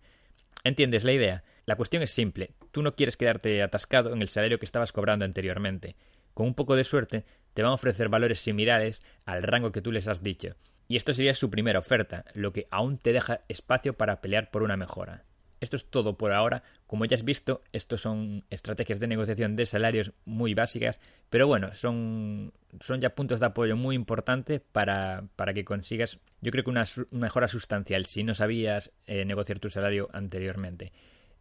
¿Entiendes 0.64 1.04
la 1.04 1.12
idea? 1.12 1.44
La 1.68 1.76
cuestión 1.76 2.02
es 2.02 2.12
simple. 2.12 2.52
Tú 2.70 2.80
no 2.80 2.94
quieres 2.94 3.18
quedarte 3.18 3.62
atascado 3.62 4.14
en 4.14 4.22
el 4.22 4.30
salario 4.30 4.58
que 4.58 4.64
estabas 4.64 4.90
cobrando 4.90 5.26
anteriormente. 5.26 5.96
Con 6.32 6.46
un 6.46 6.54
poco 6.54 6.76
de 6.76 6.82
suerte, 6.82 7.26
te 7.52 7.62
van 7.62 7.72
a 7.72 7.74
ofrecer 7.74 8.08
valores 8.08 8.38
similares 8.38 9.02
al 9.26 9.42
rango 9.42 9.70
que 9.70 9.82
tú 9.82 9.92
les 9.92 10.08
has 10.08 10.22
dicho. 10.22 10.56
Y 10.88 10.96
esto 10.96 11.12
sería 11.12 11.34
su 11.34 11.50
primera 11.50 11.78
oferta, 11.78 12.24
lo 12.32 12.54
que 12.54 12.68
aún 12.70 12.96
te 12.96 13.12
deja 13.12 13.42
espacio 13.48 13.92
para 13.92 14.22
pelear 14.22 14.50
por 14.50 14.62
una 14.62 14.78
mejora. 14.78 15.24
Esto 15.60 15.76
es 15.76 15.84
todo 15.84 16.16
por 16.16 16.32
ahora. 16.32 16.62
Como 16.86 17.04
ya 17.04 17.18
has 17.18 17.22
visto, 17.22 17.62
estos 17.70 18.00
son 18.00 18.46
estrategias 18.48 18.98
de 18.98 19.06
negociación 19.06 19.54
de 19.54 19.66
salarios 19.66 20.14
muy 20.24 20.54
básicas, 20.54 20.98
pero 21.28 21.46
bueno, 21.46 21.74
son, 21.74 22.54
son 22.80 23.02
ya 23.02 23.14
puntos 23.14 23.40
de 23.40 23.46
apoyo 23.46 23.76
muy 23.76 23.94
importantes 23.94 24.62
para, 24.72 25.24
para 25.36 25.52
que 25.52 25.66
consigas, 25.66 26.18
yo 26.40 26.50
creo 26.50 26.64
que 26.64 26.70
una, 26.70 26.86
mejora 27.10 27.46
sustancial 27.46 28.06
si 28.06 28.24
no 28.24 28.32
sabías 28.32 28.90
eh, 29.04 29.26
negociar 29.26 29.58
tu 29.58 29.68
salario 29.68 30.08
anteriormente. 30.14 30.92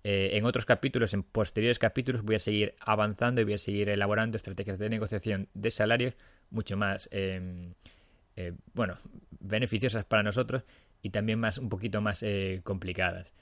Eh, 0.10 0.38
en 0.38 0.46
otros 0.46 0.64
capítulos, 0.64 1.14
en 1.14 1.22
posteriores 1.22 1.80
capítulos, 1.80 2.24
voy 2.24 2.36
a 2.36 2.40
seguir 2.40 2.76
avanzando 2.80 3.42
y 3.42 3.44
voy 3.44 3.56
a 3.56 3.58
seguir 3.58 3.90
elaborando 3.90 4.38
estrategias 4.38 4.80
de 4.80 4.88
negociación 4.88 5.50
de 5.54 5.70
salarios 5.70 6.14
mucho 6.50 6.78
más 6.78 7.10
em, 7.12 7.74
eh, 8.38 8.54
bueno, 8.74 9.00
beneficiosas 9.42 10.06
para 10.06 10.24
nosotros 10.24 10.64
y 11.02 11.10
también 11.10 11.42
más 11.42 11.58
un 11.58 11.68
poquito 11.68 12.00
más 12.00 12.24
eh, 12.24 12.62
complicadas. 12.64 13.34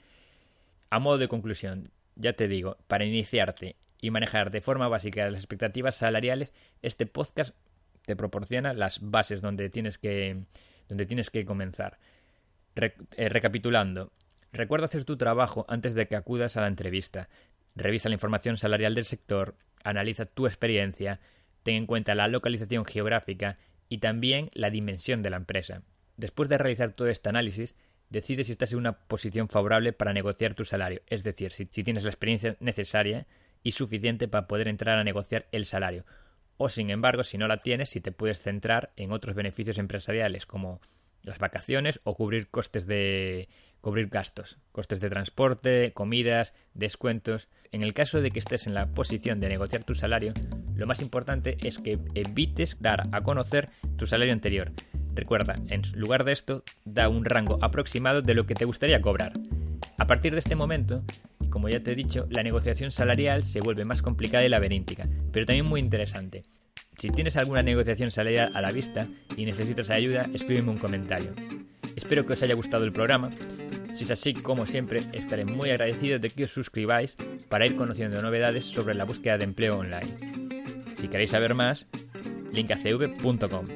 A 0.90 0.98
modo 0.98 1.18
de 1.18 1.28
conclusión, 1.28 1.88
ya 2.16 2.32
te 2.32 2.48
digo, 2.48 2.78
para 2.88 3.04
iniciarte 3.04 3.76
y 4.00 4.10
manejar 4.10 4.50
de 4.50 4.60
forma 4.60 4.88
básica 4.88 5.30
las 5.30 5.38
expectativas 5.38 5.94
salariales, 5.94 6.52
este 6.82 7.06
podcast 7.06 7.54
te 8.06 8.16
proporciona 8.16 8.74
las 8.74 8.98
bases 9.08 9.40
donde 9.40 9.70
tienes 9.70 9.98
que, 9.98 10.42
donde 10.88 11.06
tienes 11.06 11.30
que 11.30 11.44
comenzar. 11.44 12.00
Recapitulando, 12.74 14.10
recuerda 14.52 14.86
hacer 14.86 15.04
tu 15.04 15.16
trabajo 15.16 15.66
antes 15.68 15.94
de 15.94 16.06
que 16.06 16.16
acudas 16.16 16.56
a 16.56 16.60
la 16.60 16.68
entrevista. 16.68 17.28
Revisa 17.74 18.08
la 18.08 18.14
información 18.14 18.56
salarial 18.56 18.94
del 18.94 19.04
sector, 19.04 19.56
analiza 19.84 20.26
tu 20.26 20.46
experiencia, 20.46 21.20
ten 21.62 21.74
en 21.74 21.86
cuenta 21.86 22.14
la 22.14 22.28
localización 22.28 22.84
geográfica 22.84 23.58
y 23.88 23.98
también 23.98 24.50
la 24.54 24.70
dimensión 24.70 25.22
de 25.22 25.30
la 25.30 25.36
empresa. 25.36 25.82
Después 26.16 26.48
de 26.48 26.58
realizar 26.58 26.92
todo 26.92 27.08
este 27.08 27.28
análisis, 27.28 27.76
decides 28.08 28.46
si 28.46 28.52
estás 28.52 28.72
en 28.72 28.78
una 28.78 28.92
posición 28.92 29.48
favorable 29.48 29.92
para 29.92 30.12
negociar 30.12 30.54
tu 30.54 30.64
salario, 30.64 31.02
es 31.06 31.22
decir, 31.22 31.52
si, 31.52 31.66
tienes 31.66 32.04
la 32.04 32.10
experiencia 32.10 32.56
necesaria 32.60 33.26
y 33.62 33.72
suficiente 33.72 34.28
para 34.28 34.46
poder 34.46 34.68
entrar 34.68 34.98
a 34.98 35.04
negociar 35.04 35.46
el 35.52 35.64
salario. 35.64 36.04
O, 36.56 36.68
sin 36.68 36.90
embargo, 36.90 37.24
si 37.24 37.36
no 37.36 37.48
la 37.48 37.62
tienes, 37.62 37.90
si 37.90 38.00
te 38.00 38.12
puedes 38.12 38.40
centrar 38.40 38.92
en 38.96 39.12
otros 39.12 39.34
beneficios 39.34 39.76
empresariales 39.78 40.46
como 40.46 40.80
las 41.26 41.38
vacaciones 41.38 42.00
o 42.04 42.14
cubrir 42.14 42.48
costes 42.48 42.86
de 42.86 43.48
cubrir 43.82 44.08
gastos, 44.08 44.58
costes 44.72 45.00
de 45.00 45.10
transporte, 45.10 45.92
comidas, 45.92 46.54
descuentos. 46.74 47.48
En 47.70 47.82
el 47.82 47.94
caso 47.94 48.20
de 48.20 48.30
que 48.30 48.38
estés 48.38 48.66
en 48.66 48.74
la 48.74 48.86
posición 48.86 49.38
de 49.38 49.48
negociar 49.48 49.84
tu 49.84 49.94
salario, 49.94 50.32
lo 50.74 50.86
más 50.86 51.02
importante 51.02 51.56
es 51.62 51.78
que 51.78 51.98
evites 52.14 52.76
dar 52.80 53.04
a 53.12 53.22
conocer 53.22 53.68
tu 53.96 54.06
salario 54.06 54.32
anterior. 54.32 54.72
Recuerda, 55.14 55.56
en 55.68 55.82
lugar 55.94 56.24
de 56.24 56.32
esto, 56.32 56.64
da 56.84 57.08
un 57.08 57.24
rango 57.24 57.58
aproximado 57.62 58.22
de 58.22 58.34
lo 58.34 58.46
que 58.46 58.54
te 58.54 58.64
gustaría 58.64 59.00
cobrar. 59.00 59.32
A 59.98 60.06
partir 60.06 60.32
de 60.32 60.40
este 60.40 60.56
momento, 60.56 61.04
como 61.48 61.68
ya 61.68 61.80
te 61.80 61.92
he 61.92 61.94
dicho, 61.94 62.26
la 62.30 62.42
negociación 62.42 62.90
salarial 62.90 63.44
se 63.44 63.60
vuelve 63.60 63.84
más 63.84 64.02
complicada 64.02 64.44
y 64.44 64.48
laberíntica, 64.48 65.08
pero 65.32 65.46
también 65.46 65.66
muy 65.66 65.80
interesante. 65.80 66.44
Si 66.96 67.10
tienes 67.10 67.36
alguna 67.36 67.62
negociación 67.62 68.10
salarial 68.10 68.52
a 68.54 68.60
la 68.60 68.72
vista 68.72 69.06
y 69.36 69.44
necesitas 69.44 69.90
ayuda, 69.90 70.26
escríbeme 70.32 70.70
un 70.70 70.78
comentario. 70.78 71.34
Espero 71.94 72.26
que 72.26 72.34
os 72.34 72.42
haya 72.42 72.54
gustado 72.54 72.84
el 72.84 72.92
programa 72.92 73.30
si 73.96 74.04
es 74.04 74.10
así, 74.10 74.34
como 74.34 74.66
siempre, 74.66 75.00
estaré 75.14 75.46
muy 75.46 75.70
agradecido 75.70 76.18
de 76.18 76.28
que 76.28 76.44
os 76.44 76.50
suscribáis 76.50 77.16
para 77.48 77.64
ir 77.64 77.76
conociendo 77.76 78.20
novedades 78.20 78.66
sobre 78.66 78.94
la 78.94 79.06
búsqueda 79.06 79.38
de 79.38 79.44
empleo 79.44 79.78
online. 79.78 80.18
Si 80.98 81.08
queréis 81.08 81.30
saber 81.30 81.54
más, 81.54 81.86
linkacv.com, 82.52 83.66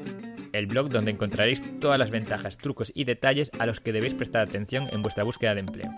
el 0.52 0.66
blog 0.66 0.90
donde 0.90 1.12
encontraréis 1.12 1.62
todas 1.80 1.98
las 1.98 2.10
ventajas, 2.10 2.58
trucos 2.58 2.92
y 2.94 3.04
detalles 3.04 3.50
a 3.58 3.64
los 3.64 3.80
que 3.80 3.92
debéis 3.92 4.12
prestar 4.12 4.42
atención 4.42 4.88
en 4.92 5.00
vuestra 5.00 5.24
búsqueda 5.24 5.54
de 5.54 5.60
empleo. 5.60 5.90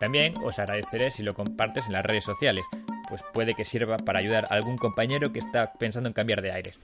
También 0.00 0.34
os 0.42 0.58
agradeceré 0.58 1.12
si 1.12 1.22
lo 1.22 1.34
compartes 1.34 1.86
en 1.86 1.92
las 1.92 2.04
redes 2.04 2.24
sociales, 2.24 2.64
pues 3.08 3.22
puede 3.32 3.54
que 3.54 3.64
sirva 3.64 3.96
para 3.96 4.20
ayudar 4.20 4.44
a 4.50 4.54
algún 4.54 4.76
compañero 4.76 5.32
que 5.32 5.38
está 5.38 5.72
pensando 5.72 6.08
en 6.08 6.12
cambiar 6.12 6.42
de 6.42 6.52
aires. 6.52 6.78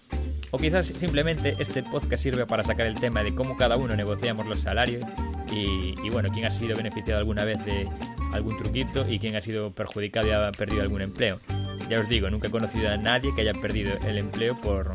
O 0.50 0.58
quizás 0.58 0.86
simplemente 0.86 1.54
este 1.58 1.82
podcast 1.82 2.22
sirve 2.22 2.46
para 2.46 2.62
sacar 2.62 2.86
el 2.86 2.94
tema 2.94 3.22
de 3.22 3.34
cómo 3.34 3.56
cada 3.56 3.76
uno 3.76 3.96
negociamos 3.96 4.46
los 4.46 4.60
salarios 4.60 5.04
y, 5.50 6.08
bueno, 6.10 6.30
quién 6.32 6.46
ha 6.46 6.50
sido 6.50 6.76
beneficiado 6.76 7.18
alguna 7.18 7.44
vez 7.44 7.64
de 7.64 7.88
algún 8.32 8.56
truquito 8.58 9.08
y 9.08 9.18
quién 9.18 9.36
ha 9.36 9.40
sido 9.40 9.72
perjudicado 9.72 10.28
y 10.28 10.30
ha 10.30 10.52
perdido 10.52 10.82
algún 10.82 11.02
empleo. 11.02 11.40
Ya 11.88 12.00
os 12.00 12.08
digo, 12.08 12.30
nunca 12.30 12.48
he 12.48 12.50
conocido 12.50 12.90
a 12.90 12.96
nadie 12.96 13.34
que 13.34 13.42
haya 13.42 13.54
perdido 13.54 13.92
el 14.06 14.18
empleo 14.18 14.54
por 14.60 14.94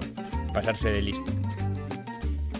pasarse 0.53 0.91
de 0.91 1.01
listo. 1.01 1.31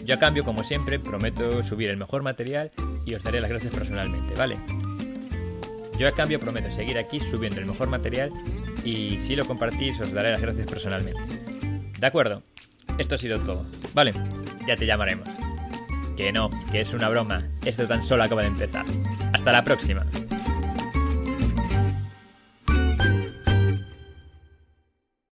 Yo 0.03 0.15
a 0.15 0.17
cambio, 0.17 0.43
como 0.43 0.63
siempre, 0.63 0.99
prometo 0.99 1.63
subir 1.63 1.89
el 1.89 1.97
mejor 1.97 2.23
material 2.23 2.71
y 3.05 3.13
os 3.13 3.23
daré 3.23 3.41
las 3.41 3.49
gracias 3.49 3.73
personalmente, 3.73 4.35
¿vale? 4.35 4.57
Yo 5.97 6.07
a 6.07 6.11
cambio 6.11 6.39
prometo 6.39 6.71
seguir 6.71 6.97
aquí 6.97 7.19
subiendo 7.19 7.59
el 7.59 7.65
mejor 7.65 7.89
material 7.89 8.29
y 8.87 9.19
si 9.19 9.35
lo 9.35 9.45
compartís 9.45 9.99
os 9.99 10.13
daré 10.13 10.31
las 10.31 10.41
gracias 10.41 10.69
personalmente. 10.69 11.19
¿De 11.99 12.07
acuerdo? 12.07 12.43
Esto 12.97 13.15
ha 13.15 13.17
sido 13.17 13.37
todo. 13.39 13.65
Vale, 13.93 14.13
ya 14.65 14.77
te 14.77 14.85
llamaremos. 14.85 15.27
Que 16.15 16.31
no, 16.31 16.49
que 16.71 16.81
es 16.81 16.93
una 16.93 17.09
broma. 17.09 17.45
Esto 17.65 17.85
tan 17.85 18.01
solo 18.01 18.23
acaba 18.23 18.43
de 18.43 18.47
empezar. 18.47 18.85
Hasta 19.33 19.51
la 19.51 19.63
próxima. 19.65 20.03